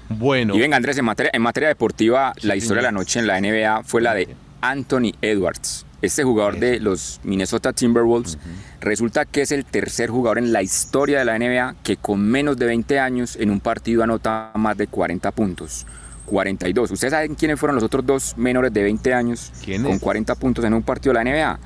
Bueno. 0.08 0.54
Y 0.54 0.60
venga, 0.60 0.76
Andrés, 0.76 0.98
en 0.98 1.04
materia, 1.04 1.30
en 1.34 1.42
materia 1.42 1.68
deportiva, 1.68 2.32
la 2.42 2.54
historia 2.54 2.82
de 2.82 2.88
la 2.88 2.92
noche 2.92 3.18
en 3.18 3.26
la 3.26 3.40
NBA 3.40 3.82
fue 3.82 4.02
la 4.02 4.14
de 4.14 4.28
Anthony 4.60 5.12
Edwards 5.20 5.85
este 6.06 6.24
jugador 6.24 6.58
de 6.58 6.80
los 6.80 7.20
Minnesota 7.24 7.72
Timberwolves 7.72 8.38
resulta 8.80 9.24
que 9.24 9.42
es 9.42 9.52
el 9.52 9.64
tercer 9.64 10.10
jugador 10.10 10.38
en 10.38 10.52
la 10.52 10.62
historia 10.62 11.18
de 11.18 11.24
la 11.24 11.38
NBA 11.38 11.76
que 11.82 11.96
con 11.96 12.20
menos 12.20 12.56
de 12.56 12.66
20 12.66 12.98
años 12.98 13.36
en 13.36 13.50
un 13.50 13.60
partido 13.60 14.02
anota 14.02 14.50
más 14.54 14.76
de 14.76 14.86
40 14.86 15.30
puntos. 15.32 15.86
42. 16.26 16.90
¿Ustedes 16.90 17.12
saben 17.12 17.34
quiénes 17.34 17.58
fueron 17.58 17.76
los 17.76 17.84
otros 17.84 18.04
dos 18.04 18.36
menores 18.36 18.72
de 18.72 18.82
20 18.82 19.14
años 19.14 19.52
con 19.82 19.98
40 19.98 20.34
puntos 20.34 20.64
en 20.64 20.74
un 20.74 20.82
partido 20.82 21.14
de 21.14 21.24
la 21.24 21.30
NBA? 21.30 21.58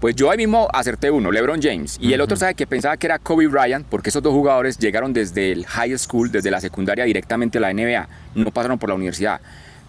Pues 0.00 0.14
yo 0.14 0.30
ahí 0.30 0.36
mismo 0.36 0.68
acerté 0.72 1.10
uno, 1.10 1.32
LeBron 1.32 1.60
James, 1.60 1.98
y 2.00 2.12
el 2.12 2.20
otro 2.20 2.36
sabe 2.36 2.54
que 2.54 2.68
pensaba 2.68 2.96
que 2.96 3.08
era 3.08 3.18
Kobe 3.18 3.48
Bryant, 3.48 3.84
porque 3.84 4.10
esos 4.10 4.22
dos 4.22 4.32
jugadores 4.32 4.78
llegaron 4.78 5.12
desde 5.12 5.50
el 5.50 5.66
high 5.66 5.98
school, 5.98 6.30
desde 6.30 6.52
la 6.52 6.60
secundaria 6.60 7.04
directamente 7.04 7.58
a 7.58 7.62
la 7.62 7.72
NBA, 7.72 8.08
no 8.36 8.52
pasaron 8.52 8.78
por 8.78 8.90
la 8.90 8.94
universidad. 8.94 9.40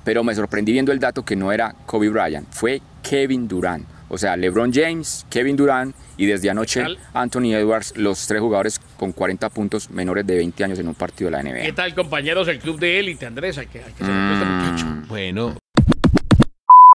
Pero 0.03 0.23
me 0.23 0.33
sorprendí 0.33 0.71
viendo 0.71 0.91
el 0.91 0.99
dato 0.99 1.23
que 1.23 1.35
no 1.35 1.51
era 1.51 1.75
Kobe 1.85 2.09
Bryant, 2.09 2.47
fue 2.49 2.81
Kevin 3.03 3.47
Durant. 3.47 3.85
O 4.09 4.17
sea, 4.17 4.35
LeBron 4.35 4.73
James, 4.73 5.25
Kevin 5.29 5.55
Durant 5.55 5.95
y 6.17 6.25
desde 6.25 6.49
anoche 6.49 6.83
Anthony 7.13 7.53
Edwards, 7.53 7.93
los 7.95 8.25
tres 8.27 8.41
jugadores 8.41 8.79
con 8.97 9.11
40 9.11 9.49
puntos 9.49 9.89
menores 9.91 10.25
de 10.25 10.35
20 10.35 10.63
años 10.63 10.79
en 10.79 10.87
un 10.87 10.95
partido 10.95 11.29
de 11.29 11.37
la 11.37 11.43
NBA. 11.43 11.61
¿Qué 11.61 11.73
tal, 11.73 11.93
compañeros 11.93 12.47
del 12.47 12.59
club 12.59 12.79
de 12.79 12.99
élite, 12.99 13.25
Andrés? 13.25 13.57
Hay 13.57 13.67
que, 13.67 13.83
hay 13.83 13.93
que 13.93 14.03
mm. 14.03 15.07
Bueno. 15.07 15.55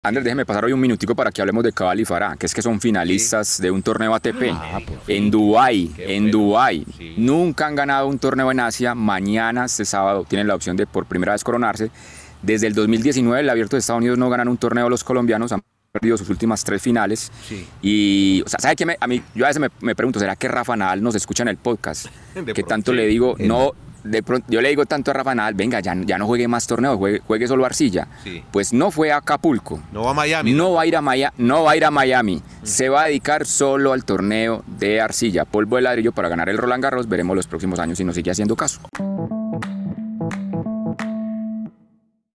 Andrés, 0.05 0.25
déjeme 0.25 0.45
pasar 0.45 0.65
hoy 0.65 0.73
un 0.73 0.81
minutico 0.81 1.15
para 1.15 1.31
que 1.31 1.39
hablemos 1.39 1.63
de 1.63 1.71
Cabal 1.71 1.99
y 2.01 2.03
Farah, 2.03 2.35
que 2.35 2.45
es 2.45 2.53
que 2.53 2.61
son 2.61 2.81
finalistas 2.81 3.61
de 3.61 3.71
un 3.71 3.81
torneo 3.81 4.13
ATP 4.13 4.51
ah, 4.51 4.81
en 5.07 5.31
Dubái, 5.31 5.91
en 5.97 6.29
Dubái. 6.29 6.85
Nunca 7.15 7.67
han 7.67 7.75
ganado 7.75 8.07
un 8.07 8.19
torneo 8.19 8.51
en 8.51 8.59
Asia. 8.59 8.95
Mañana, 8.95 9.63
este 9.63 9.85
sábado, 9.85 10.25
tienen 10.27 10.47
la 10.47 10.55
opción 10.55 10.75
de 10.75 10.87
por 10.87 11.05
primera 11.05 11.31
vez 11.31 11.43
coronarse. 11.45 11.89
Desde 12.41 12.67
el 12.67 12.73
2019, 12.73 13.39
el 13.39 13.49
Abierto 13.49 13.77
de 13.77 13.79
Estados 13.79 14.01
Unidos 14.01 14.17
no 14.17 14.29
ganan 14.29 14.49
un 14.49 14.57
torneo 14.57 14.89
los 14.89 15.05
colombianos 15.05 15.53
perdido 15.93 16.17
sus 16.17 16.29
últimas 16.29 16.63
tres 16.63 16.81
finales. 16.81 17.31
Y, 17.83 18.41
o 18.43 18.49
sea, 18.49 18.59
¿sabe 18.59 18.75
qué? 18.75 18.97
a 18.99 19.05
mí, 19.05 19.21
yo 19.35 19.45
a 19.45 19.49
veces 19.49 19.61
me, 19.79 19.93
pregunto, 19.93 20.19
¿será 20.19 20.35
que 20.35 20.47
Rafa 20.47 20.75
Nadal 20.75 21.03
nos 21.03 21.13
escucha 21.13 21.43
en 21.43 21.49
el 21.49 21.57
podcast? 21.57 22.07
que 22.55 22.63
tanto 22.63 22.93
le 22.93 23.05
digo, 23.05 23.35
no, 23.37 23.73
de 24.03 24.23
pronto, 24.23 24.47
yo 24.49 24.59
le 24.59 24.69
digo 24.69 24.87
tanto 24.87 25.11
a 25.11 25.13
Rafa 25.13 25.35
Nadal, 25.35 25.53
venga, 25.53 25.81
ya, 25.81 25.95
ya 26.03 26.17
no 26.17 26.25
juegue 26.25 26.47
más 26.47 26.65
torneos, 26.65 26.97
juegue, 26.97 27.47
solo 27.47 27.63
arcilla. 27.63 28.07
Pues 28.51 28.73
no 28.73 28.89
fue 28.89 29.11
a 29.11 29.17
Acapulco. 29.17 29.83
No 29.91 30.05
va 30.05 30.11
a 30.11 30.13
Miami. 30.15 30.53
No, 30.53 30.73
va 30.73 30.81
a 30.81 30.87
ir 30.87 30.95
a, 30.95 31.01
Miami, 31.01 31.35
no 31.37 31.63
va 31.63 31.73
a 31.73 31.77
ir 31.77 31.85
a 31.85 31.91
Miami. 31.91 32.37
Mm. 32.37 32.65
Se 32.65 32.89
va 32.89 33.03
a 33.03 33.05
dedicar 33.05 33.45
solo 33.45 33.93
al 33.93 34.03
torneo 34.03 34.63
de 34.65 34.99
arcilla, 34.99 35.45
polvo 35.45 35.75
de 35.75 35.83
ladrillo 35.83 36.11
para 36.11 36.27
ganar 36.27 36.49
el 36.49 36.57
Roland 36.57 36.81
Garros. 36.81 37.07
Veremos 37.07 37.35
los 37.35 37.45
próximos 37.45 37.77
años 37.77 37.99
si 37.99 38.03
nos 38.03 38.15
sigue 38.15 38.31
haciendo 38.31 38.55
caso. 38.55 38.81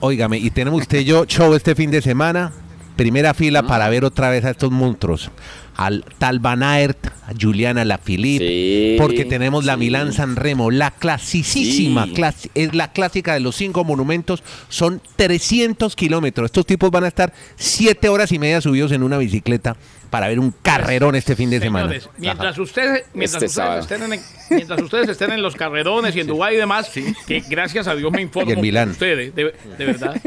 Óigame, 0.00 0.38
y 0.38 0.50
tenemos 0.50 0.80
usted 0.80 0.98
y 0.98 1.04
yo 1.04 1.24
show 1.24 1.54
este 1.54 1.76
fin 1.76 1.92
de 1.92 2.02
semana 2.02 2.52
primera 2.96 3.34
fila 3.34 3.62
para 3.64 3.88
ver 3.88 4.04
otra 4.04 4.30
vez 4.30 4.44
a 4.44 4.50
estos 4.50 4.70
monstruos. 4.70 5.30
Al 5.76 6.04
tal 6.18 6.38
Van 6.38 6.62
Aert, 6.62 7.06
a 7.06 7.32
Juliana 7.38 7.84
Lafilippe, 7.84 8.96
porque 8.96 9.24
tenemos 9.24 9.64
la 9.64 9.76
Milán 9.76 10.12
San 10.12 10.36
Remo, 10.36 10.70
la 10.70 10.92
clasicísima, 10.92 12.06
es 12.54 12.74
la 12.74 12.92
clásica 12.92 13.34
de 13.34 13.40
los 13.40 13.56
cinco 13.56 13.82
monumentos, 13.82 14.44
son 14.68 15.00
300 15.16 15.96
kilómetros. 15.96 16.46
Estos 16.46 16.64
tipos 16.64 16.92
van 16.92 17.02
a 17.02 17.08
estar 17.08 17.32
siete 17.56 18.08
horas 18.08 18.30
y 18.30 18.38
media 18.38 18.60
subidos 18.60 18.92
en 18.92 19.02
una 19.02 19.18
bicicleta 19.18 19.76
para 20.10 20.28
ver 20.28 20.38
un 20.38 20.54
carrerón 20.62 21.16
este 21.16 21.34
fin 21.34 21.50
de 21.50 21.58
semana. 21.58 21.92
Mientras 22.18 22.56
ustedes, 22.58 23.06
mientras, 23.12 23.42
este 23.42 23.60
ustedes 23.60 23.80
estén 23.80 24.12
en, 24.12 24.20
mientras 24.50 24.80
ustedes 24.80 25.08
estén 25.08 25.32
en 25.32 25.42
los 25.42 25.56
carrerones 25.56 26.14
y 26.14 26.20
en 26.20 26.28
Dubái 26.28 26.54
y 26.54 26.58
demás, 26.58 26.88
que 27.26 27.42
gracias 27.48 27.88
a 27.88 27.96
Dios 27.96 28.12
me 28.12 28.22
informo 28.22 28.52
en 28.52 28.60
Milán. 28.60 28.90
ustedes, 28.90 29.34
de, 29.34 29.52
de 29.76 29.84
verdad. 29.84 30.22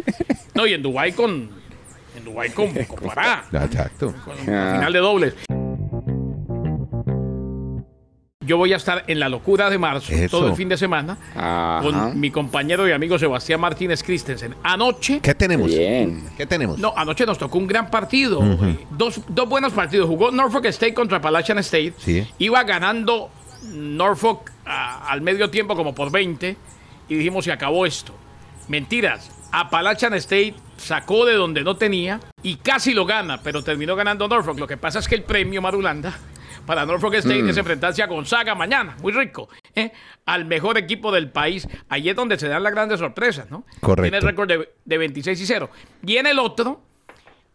No, 0.55 0.67
y 0.67 0.73
en 0.73 0.81
Dubái 0.81 1.13
con 1.13 1.66
en 2.17 2.25
Dubái 2.25 2.49
con, 2.49 2.73
con 2.73 3.09
Pará. 3.09 3.45
Exacto. 3.51 4.13
Con, 4.25 4.37
final 4.37 4.93
de 4.93 4.99
dobles. 4.99 5.33
Yo 8.41 8.55
voy 8.55 8.71
a 8.71 8.77
estar 8.77 9.03
en 9.07 9.19
la 9.19 9.27
locura 9.27 9.69
de 9.69 9.77
marzo 9.77 10.13
todo 10.31 10.47
el 10.47 10.55
fin 10.55 10.69
de 10.69 10.77
semana 10.77 11.17
con 11.81 12.17
mi 12.17 12.31
compañero 12.31 12.87
y 12.87 12.93
amigo 12.93 13.19
Sebastián 13.19 13.59
Martínez 13.59 14.01
Christensen. 14.03 14.55
Anoche. 14.63 15.19
¿Qué 15.19 15.35
tenemos? 15.35 15.67
Bien. 15.67 16.23
¿Qué 16.37 16.45
tenemos? 16.45 16.79
No, 16.79 16.93
anoche 16.95 17.25
nos 17.25 17.37
tocó 17.37 17.57
un 17.57 17.67
gran 17.67 17.89
partido. 17.91 18.41
dos, 18.91 19.19
dos, 19.27 19.49
buenos 19.49 19.73
partidos. 19.73 20.07
Jugó 20.07 20.31
Norfolk 20.31 20.65
State 20.67 20.93
contra 20.93 21.17
Appalachian 21.17 21.57
State. 21.59 21.95
Sí. 21.97 22.25
Iba 22.39 22.63
ganando 22.63 23.29
Norfolk 23.73 24.49
al 24.63 25.19
medio 25.19 25.49
tiempo 25.49 25.75
como 25.75 25.93
por 25.93 26.09
20 26.09 26.55
y 27.09 27.15
dijimos 27.15 27.43
se 27.43 27.51
acabó 27.51 27.85
esto. 27.85 28.13
Mentiras. 28.69 29.29
Appalachian 29.51 30.13
State 30.15 30.55
sacó 30.77 31.25
de 31.25 31.33
donde 31.33 31.63
no 31.63 31.75
tenía 31.75 32.19
y 32.41 32.55
casi 32.57 32.93
lo 32.93 33.05
gana, 33.05 33.41
pero 33.41 33.63
terminó 33.63 33.95
ganando 33.95 34.27
Norfolk. 34.27 34.59
Lo 34.59 34.67
que 34.67 34.77
pasa 34.77 34.99
es 34.99 35.07
que 35.07 35.15
el 35.15 35.23
premio 35.23 35.61
Marulanda 35.61 36.17
para 36.65 36.85
Norfolk 36.85 37.15
State 37.15 37.43
mm. 37.43 37.49
es 37.49 37.57
enfrentarse 37.57 38.03
a 38.03 38.07
Gonzaga 38.07 38.53
mañana, 38.53 38.97
muy 39.01 39.13
rico, 39.13 39.49
¿eh? 39.73 39.91
al 40.25 40.45
mejor 40.45 40.77
equipo 40.77 41.11
del 41.11 41.31
país. 41.31 41.67
Ahí 41.89 42.09
es 42.09 42.15
donde 42.15 42.37
se 42.37 42.47
dan 42.47 42.61
las 42.61 42.73
grandes 42.73 42.99
sorpresas, 42.99 43.49
¿no? 43.49 43.63
Correcto. 43.79 44.03
Tiene 44.03 44.17
el 44.17 44.23
récord 44.23 44.49
de, 44.49 44.97
26 44.97 45.41
y 45.41 45.45
0. 45.45 45.69
Y 46.05 46.17
en 46.17 46.27
el 46.27 46.39
otro, 46.39 46.81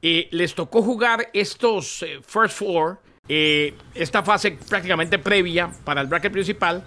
eh, 0.01 0.29
les 0.33 0.55
tocó 0.55 0.83
jugar 0.83 1.29
estos 1.33 2.03
eh, 2.03 2.21
First 2.27 2.59
Four, 2.59 2.99
esta 3.29 4.23
fase 4.23 4.59
prácticamente 4.69 5.19
previa 5.19 5.71
para 5.85 6.01
el 6.01 6.09
bracket 6.09 6.33
principal. 6.33 6.83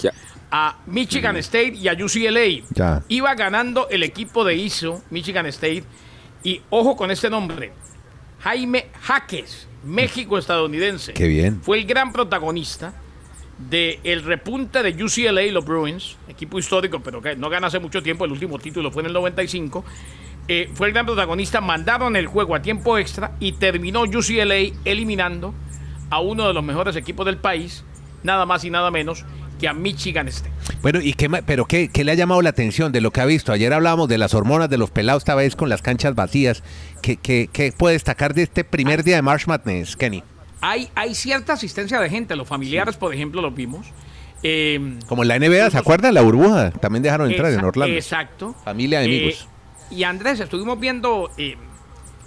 a 0.51 0.77
Michigan 0.85 1.35
State 1.37 1.73
y 1.73 1.87
a 1.87 1.93
UCLA. 1.93 3.01
Iba 3.07 3.35
ganando 3.35 3.89
el 3.89 4.03
equipo 4.03 4.45
de 4.45 4.55
ISO, 4.55 5.01
Michigan 5.09 5.45
State, 5.47 5.83
y 6.43 6.61
ojo 6.69 6.95
con 6.95 7.09
este 7.09 7.29
nombre, 7.29 7.73
Jaime 8.41 8.87
Jaques, 9.01 9.67
México 9.83 10.37
estadounidense. 10.37 11.13
Qué 11.13 11.27
bien. 11.27 11.61
Fue 11.61 11.79
el 11.79 11.85
gran 11.85 12.13
protagonista 12.13 12.93
del 13.57 13.99
el 14.03 14.23
repunte 14.23 14.83
de 14.83 15.03
UCLA 15.03 15.41
y 15.43 15.51
los 15.51 15.65
Bruins, 15.65 16.15
equipo 16.27 16.59
histórico, 16.59 17.01
pero 17.01 17.21
que 17.21 17.35
no 17.35 17.49
gana 17.49 17.67
hace 17.67 17.79
mucho 17.79 18.03
tiempo, 18.03 18.23
el 18.25 18.31
último 18.31 18.59
título 18.59 18.91
fue 18.91 19.01
en 19.01 19.07
el 19.07 19.13
95. 19.13 19.83
Eh, 20.47 20.69
fue 20.73 20.87
el 20.87 20.93
gran 20.93 21.07
protagonista, 21.07 21.59
mandaron 21.59 22.15
el 22.15 22.27
juego 22.27 22.55
a 22.55 22.61
tiempo 22.61 22.97
extra 22.97 23.35
y 23.39 23.53
terminó 23.53 24.03
UCLA 24.03 24.73
eliminando 24.85 25.55
a 26.15 26.19
uno 26.21 26.47
de 26.47 26.53
los 26.53 26.63
mejores 26.63 26.95
equipos 26.95 27.25
del 27.25 27.35
país, 27.35 27.83
nada 28.23 28.45
más 28.45 28.63
y 28.63 28.69
nada 28.69 28.89
menos 28.89 29.25
que 29.59 29.67
a 29.67 29.73
Michigan 29.73 30.29
State. 30.29 30.55
Bueno, 30.81 31.01
¿y 31.01 31.13
qué, 31.13 31.29
pero 31.45 31.65
qué, 31.65 31.89
le 31.93 32.09
ha 32.09 32.15
llamado 32.15 32.41
la 32.41 32.51
atención 32.51 32.93
de 32.93 33.01
lo 33.01 33.11
que 33.11 33.19
ha 33.19 33.25
visto? 33.25 33.51
Ayer 33.51 33.73
hablábamos 33.73 34.07
de 34.07 34.17
las 34.17 34.33
hormonas 34.33 34.69
de 34.69 34.77
los 34.77 34.91
pelados, 34.91 35.23
esta 35.23 35.35
vez 35.35 35.57
con 35.57 35.67
las 35.67 35.81
canchas 35.81 36.15
vacías. 36.15 36.63
¿Qué, 37.01 37.17
qué, 37.17 37.73
puede 37.77 37.95
destacar 37.95 38.33
de 38.33 38.43
este 38.43 38.63
primer 38.63 39.03
día 39.03 39.17
de 39.17 39.23
March 39.23 39.45
Madness, 39.45 39.97
Kenny? 39.97 40.23
Hay, 40.61 40.87
hay 40.95 41.15
cierta 41.15 41.51
asistencia 41.51 41.99
de 41.99 42.09
gente, 42.09 42.37
los 42.37 42.47
familiares, 42.47 42.95
por 42.95 43.13
ejemplo, 43.13 43.41
los 43.41 43.53
vimos. 43.53 43.85
Eh, 44.41 44.99
Como 45.07 45.23
en 45.23 45.27
la 45.27 45.37
NBA, 45.37 45.69
¿se 45.69 45.77
acuerdan? 45.77 46.13
La 46.13 46.21
burbuja, 46.21 46.71
también 46.71 47.03
dejaron 47.03 47.29
entrar 47.29 47.51
en 47.51 47.61
Orlando. 47.61 47.93
Exacto. 47.93 48.55
Familia 48.63 48.99
de 48.99 49.05
amigos. 49.05 49.49
Eh, 49.91 49.95
y 49.95 50.03
Andrés, 50.05 50.39
estuvimos 50.39 50.79
viendo 50.79 51.29
eh, 51.37 51.57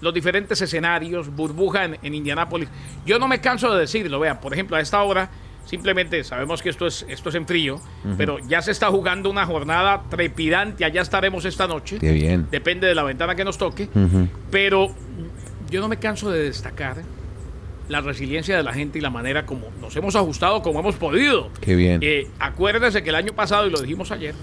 los 0.01 0.15
diferentes 0.15 0.61
escenarios, 0.61 1.35
burbuja 1.35 1.85
en, 1.85 1.99
en 2.03 2.15
Indianápolis. 2.15 2.69
Yo 3.05 3.19
no 3.19 3.29
me 3.29 3.41
canso 3.41 3.73
de 3.75 3.81
decirlo, 3.81 4.21
vea, 4.21 4.41
por 4.41 4.53
ejemplo, 4.53 4.77
a 4.77 4.81
esta 4.81 5.03
hora 5.03 5.31
Simplemente 5.69 6.25
sabemos 6.25 6.63
que 6.63 6.71
esto 6.71 6.87
es, 6.87 7.05
esto 7.11 7.29
es 7.29 7.35
en 7.35 7.47
frío, 7.47 7.79
pero 8.17 8.39
ya 8.39 8.63
se 8.63 8.71
está 8.71 8.87
jugando 8.87 9.29
una 9.29 9.45
jornada 9.45 10.03
trepidante. 10.09 10.83
Allá 10.83 11.03
estaremos 11.03 11.45
esta 11.45 11.67
noche. 11.67 11.99
Qué 11.99 12.11
bien. 12.13 12.47
Depende 12.51 12.87
de 12.87 12.95
la 12.95 13.03
ventana 13.03 13.35
que 13.35 13.45
nos 13.45 13.59
toque. 13.59 13.87
Pero 14.51 14.89
yo 15.69 15.83
no 15.83 15.89
me 15.89 15.99
canso 15.99 16.31
de 16.31 16.45
destacar 16.45 17.03
la 17.91 18.01
resiliencia 18.01 18.57
de 18.57 18.63
la 18.63 18.73
gente 18.73 18.99
y 18.99 19.03
la 19.03 19.11
manera 19.11 19.45
como 19.45 19.67
nos 19.79 19.95
hemos 19.95 20.17
ajustado, 20.17 20.63
como 20.63 20.81
hemos 20.81 20.95
podido. 20.95 21.51
Qué 21.61 21.77
bien. 21.77 22.01
Eh, 22.03 22.29
acuérdense 22.39 23.03
que 23.03 23.11
el 23.11 23.17
año 23.17 23.35
pasado, 23.35 23.67
y 23.67 23.71
lo 23.71 23.83
dijimos 23.83 24.11
ayer, 24.11 24.35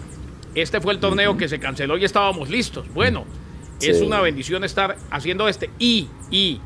este 0.54 0.80
fue 0.80 0.94
el 0.94 1.00
torneo 1.00 1.38
que 1.38 1.50
se 1.50 1.58
canceló 1.58 1.98
y 1.98 2.06
estábamos 2.06 2.52
listos. 2.52 2.86
Bueno, 2.94 3.26
es 3.82 4.02
una 4.02 4.22
bendición 4.22 4.64
estar 4.64 4.98
haciendo 5.12 5.48
este. 5.48 5.70
Y, 5.80 6.08
y 6.32 6.62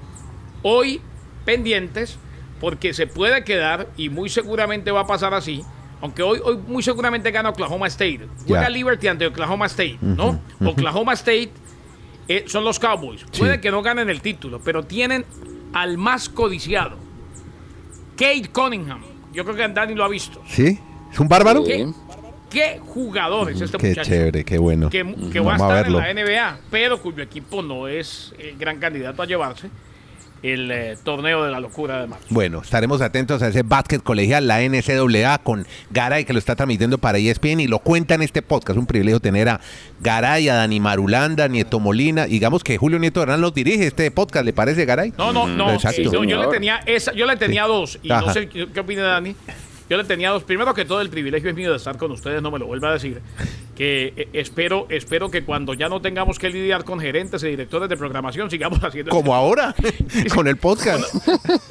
hoy 0.63 1.01
pendientes 1.45 2.17
porque 2.59 2.93
se 2.93 3.07
puede 3.07 3.43
quedar, 3.43 3.87
y 3.95 4.09
muy 4.09 4.29
seguramente 4.29 4.91
va 4.91 5.01
a 5.01 5.07
pasar 5.07 5.33
así, 5.33 5.63
aunque 6.01 6.23
hoy, 6.23 6.39
hoy 6.43 6.57
muy 6.67 6.83
seguramente 6.83 7.31
gana 7.31 7.49
Oklahoma 7.49 7.87
State. 7.87 8.27
Juega 8.47 8.69
Liberty 8.69 9.07
ante 9.07 9.25
Oklahoma 9.25 9.65
State, 9.67 9.97
¿no? 10.01 10.39
Oklahoma 10.63 11.13
State 11.13 11.51
eh, 12.27 12.45
son 12.47 12.63
los 12.63 12.79
Cowboys. 12.79 13.25
Puede 13.37 13.59
que 13.59 13.71
no 13.71 13.81
ganen 13.81 14.09
el 14.09 14.21
título, 14.21 14.61
pero 14.63 14.83
tienen 14.83 15.25
al 15.73 15.97
más 15.97 16.29
codiciado, 16.29 16.97
Kate 18.15 18.49
Cunningham. 18.51 19.01
Yo 19.33 19.43
creo 19.45 19.55
que 19.55 19.67
Dani 19.67 19.95
lo 19.95 20.03
ha 20.03 20.09
visto. 20.09 20.41
¿Sí? 20.47 20.79
¿Es 21.11 21.19
un 21.19 21.27
bárbaro? 21.27 21.63
¿Qué, 21.63 21.87
jugadores 22.79 23.61
este 23.61 23.77
qué 23.77 23.95
chévere, 23.95 24.43
qué 24.43 24.57
bueno. 24.57 24.89
Que, 24.89 25.03
va 25.03 25.53
a 25.53 25.55
estar 25.55 25.87
en 25.87 25.95
la 25.95 26.13
NBA, 26.13 26.59
pero 26.69 27.01
cuyo 27.01 27.23
equipo 27.23 27.61
no 27.61 27.87
es 27.87 28.33
el 28.37 28.57
gran 28.57 28.79
candidato 28.79 29.21
a 29.21 29.25
llevarse 29.25 29.69
el 30.43 30.71
eh, 30.71 30.97
torneo 31.03 31.43
de 31.43 31.51
la 31.51 31.59
locura 31.59 32.01
de 32.01 32.07
marzo. 32.07 32.25
Bueno, 32.29 32.61
estaremos 32.61 33.01
atentos 33.01 33.41
a 33.41 33.49
ese 33.49 33.63
básquet 33.63 34.01
colegial, 34.01 34.47
la 34.47 34.61
NCAA, 34.61 35.39
con 35.39 35.65
Garay 35.91 36.25
que 36.25 36.33
lo 36.33 36.39
está 36.39 36.55
transmitiendo 36.55 36.97
para 36.97 37.17
ESPN 37.17 37.59
y 37.59 37.67
lo 37.67 37.79
cuenta 37.79 38.15
en 38.15 38.21
este 38.21 38.41
podcast. 38.41 38.71
Es 38.71 38.77
un 38.77 38.85
privilegio 38.85 39.19
tener 39.19 39.49
a 39.49 39.59
Garay, 39.99 40.49
a 40.49 40.55
Dani 40.55 40.79
Marulanda, 40.79 41.47
Nieto 41.47 41.79
Molina. 41.79 42.25
Digamos 42.25 42.63
que 42.63 42.77
Julio 42.77 42.99
Nieto 42.99 43.21
Hernán 43.21 43.41
los 43.41 43.53
dirige 43.53 43.87
este 43.87 44.09
podcast, 44.11 44.45
¿le 44.45 44.53
parece, 44.53 44.85
Garay? 44.85 45.13
No, 45.17 45.33
no, 45.33 45.47
no. 45.47 45.77
yo, 45.77 46.23
le 46.23 46.47
tenía 46.47 46.79
esa, 46.85 47.11
yo 47.13 47.25
le 47.25 47.35
tenía 47.35 47.65
dos 47.65 47.99
y 48.01 48.09
no 48.09 48.33
sé 48.33 48.47
qué 48.47 48.79
opina 48.79 49.03
Dani. 49.03 49.35
Yo 49.89 49.97
le 49.97 50.03
tenía 50.03 50.29
dos. 50.29 50.43
Primero 50.43 50.73
que 50.73 50.85
todo, 50.85 51.01
el 51.01 51.09
privilegio 51.09 51.49
es 51.49 51.55
mío 51.55 51.71
de 51.71 51.77
estar 51.77 51.97
con 51.97 52.11
ustedes, 52.11 52.41
no 52.41 52.51
me 52.51 52.59
lo 52.59 52.67
vuelva 52.67 52.89
a 52.89 52.93
decir. 52.93 53.21
Que 53.75 54.13
eh, 54.15 54.29
espero, 54.33 54.85
espero 54.89 55.31
que 55.31 55.43
cuando 55.43 55.73
ya 55.73 55.89
no 55.89 55.99
tengamos 55.99 56.37
que 56.37 56.49
lidiar 56.49 56.83
con 56.83 56.99
gerentes 56.99 57.41
y 57.43 57.47
directores 57.47 57.89
de 57.89 57.97
programación, 57.97 58.51
sigamos 58.51 58.79
haciendo. 58.83 59.09
Como 59.11 59.33
ahora, 59.33 59.73
con 60.35 60.47
el 60.47 60.57
podcast. 60.57 61.03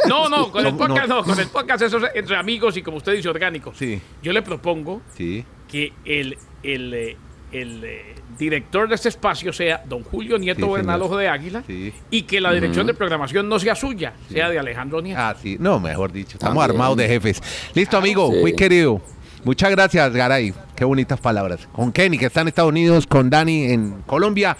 No, 0.08 0.28
no, 0.28 0.50
con 0.50 0.66
el 0.66 0.74
podcast 0.74 1.08
no. 1.08 1.22
Con 1.22 1.38
el 1.38 1.48
podcast, 1.48 1.82
eso 1.82 1.98
es 1.98 2.10
entre 2.14 2.36
amigos 2.36 2.76
y 2.76 2.82
como 2.82 2.96
usted 2.96 3.12
dice, 3.12 3.28
orgánico. 3.28 3.72
Sí. 3.74 4.00
Yo 4.22 4.32
le 4.32 4.42
propongo 4.42 5.00
que 5.16 5.92
el, 6.04 6.36
el, 6.64 6.94
eh, 6.94 7.16
el 7.52 7.82
eh, 7.84 8.14
director 8.38 8.88
de 8.88 8.94
este 8.94 9.08
espacio 9.08 9.52
sea 9.52 9.82
don 9.86 10.02
Julio 10.04 10.38
Nieto 10.38 10.70
Bernal 10.70 11.02
Ojo 11.02 11.16
de 11.16 11.28
Águila 11.28 11.64
y 12.10 12.22
que 12.22 12.40
la 12.40 12.52
dirección 12.52 12.86
de 12.86 12.94
programación 12.94 13.48
no 13.48 13.58
sea 13.58 13.74
suya, 13.74 14.14
sea 14.30 14.48
de 14.50 14.58
Alejandro 14.58 15.00
Nieto. 15.00 15.20
Ah, 15.20 15.34
sí, 15.40 15.56
no, 15.58 15.80
mejor 15.80 16.12
dicho, 16.12 16.32
estamos 16.34 16.62
armados 16.62 16.96
de 16.96 17.08
jefes. 17.08 17.42
Listo, 17.74 17.96
amigo, 17.96 18.30
muy 18.30 18.54
querido. 18.54 19.00
Muchas 19.44 19.70
gracias, 19.70 20.12
Garay. 20.12 20.52
Qué 20.74 20.84
bonitas 20.84 21.20
palabras. 21.20 21.68
Con 21.72 21.92
Kenny, 21.92 22.18
que 22.18 22.26
está 22.26 22.40
en 22.40 22.48
Estados 22.48 22.70
Unidos, 22.70 23.06
con 23.06 23.30
Dani 23.30 23.64
en 23.72 24.02
Colombia. 24.02 24.56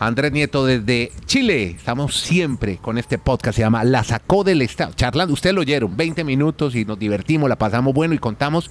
Andrés 0.00 0.32
Nieto 0.32 0.64
desde 0.64 1.12
Chile. 1.26 1.64
Estamos 1.76 2.18
siempre 2.18 2.78
con 2.78 2.96
este 2.96 3.18
podcast, 3.18 3.56
se 3.56 3.62
llama 3.62 3.84
La 3.84 4.02
Sacó 4.02 4.44
del 4.44 4.62
Estado. 4.62 4.92
Charlando, 4.94 5.34
ustedes 5.34 5.54
lo 5.54 5.60
oyeron, 5.60 5.94
20 5.94 6.24
minutos 6.24 6.74
y 6.74 6.86
nos 6.86 6.98
divertimos, 6.98 7.50
la 7.50 7.56
pasamos 7.56 7.92
bueno 7.92 8.14
y 8.14 8.18
contamos 8.18 8.70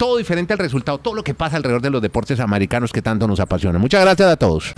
todo 0.00 0.16
diferente 0.16 0.54
al 0.54 0.58
resultado, 0.58 0.96
todo 0.96 1.12
lo 1.12 1.22
que 1.22 1.34
pasa 1.34 1.58
alrededor 1.58 1.82
de 1.82 1.90
los 1.90 2.00
deportes 2.00 2.40
americanos 2.40 2.90
que 2.90 3.02
tanto 3.02 3.28
nos 3.28 3.38
apasionan. 3.38 3.82
Muchas 3.82 4.00
gracias 4.00 4.30
a 4.30 4.36
todos. 4.36 4.72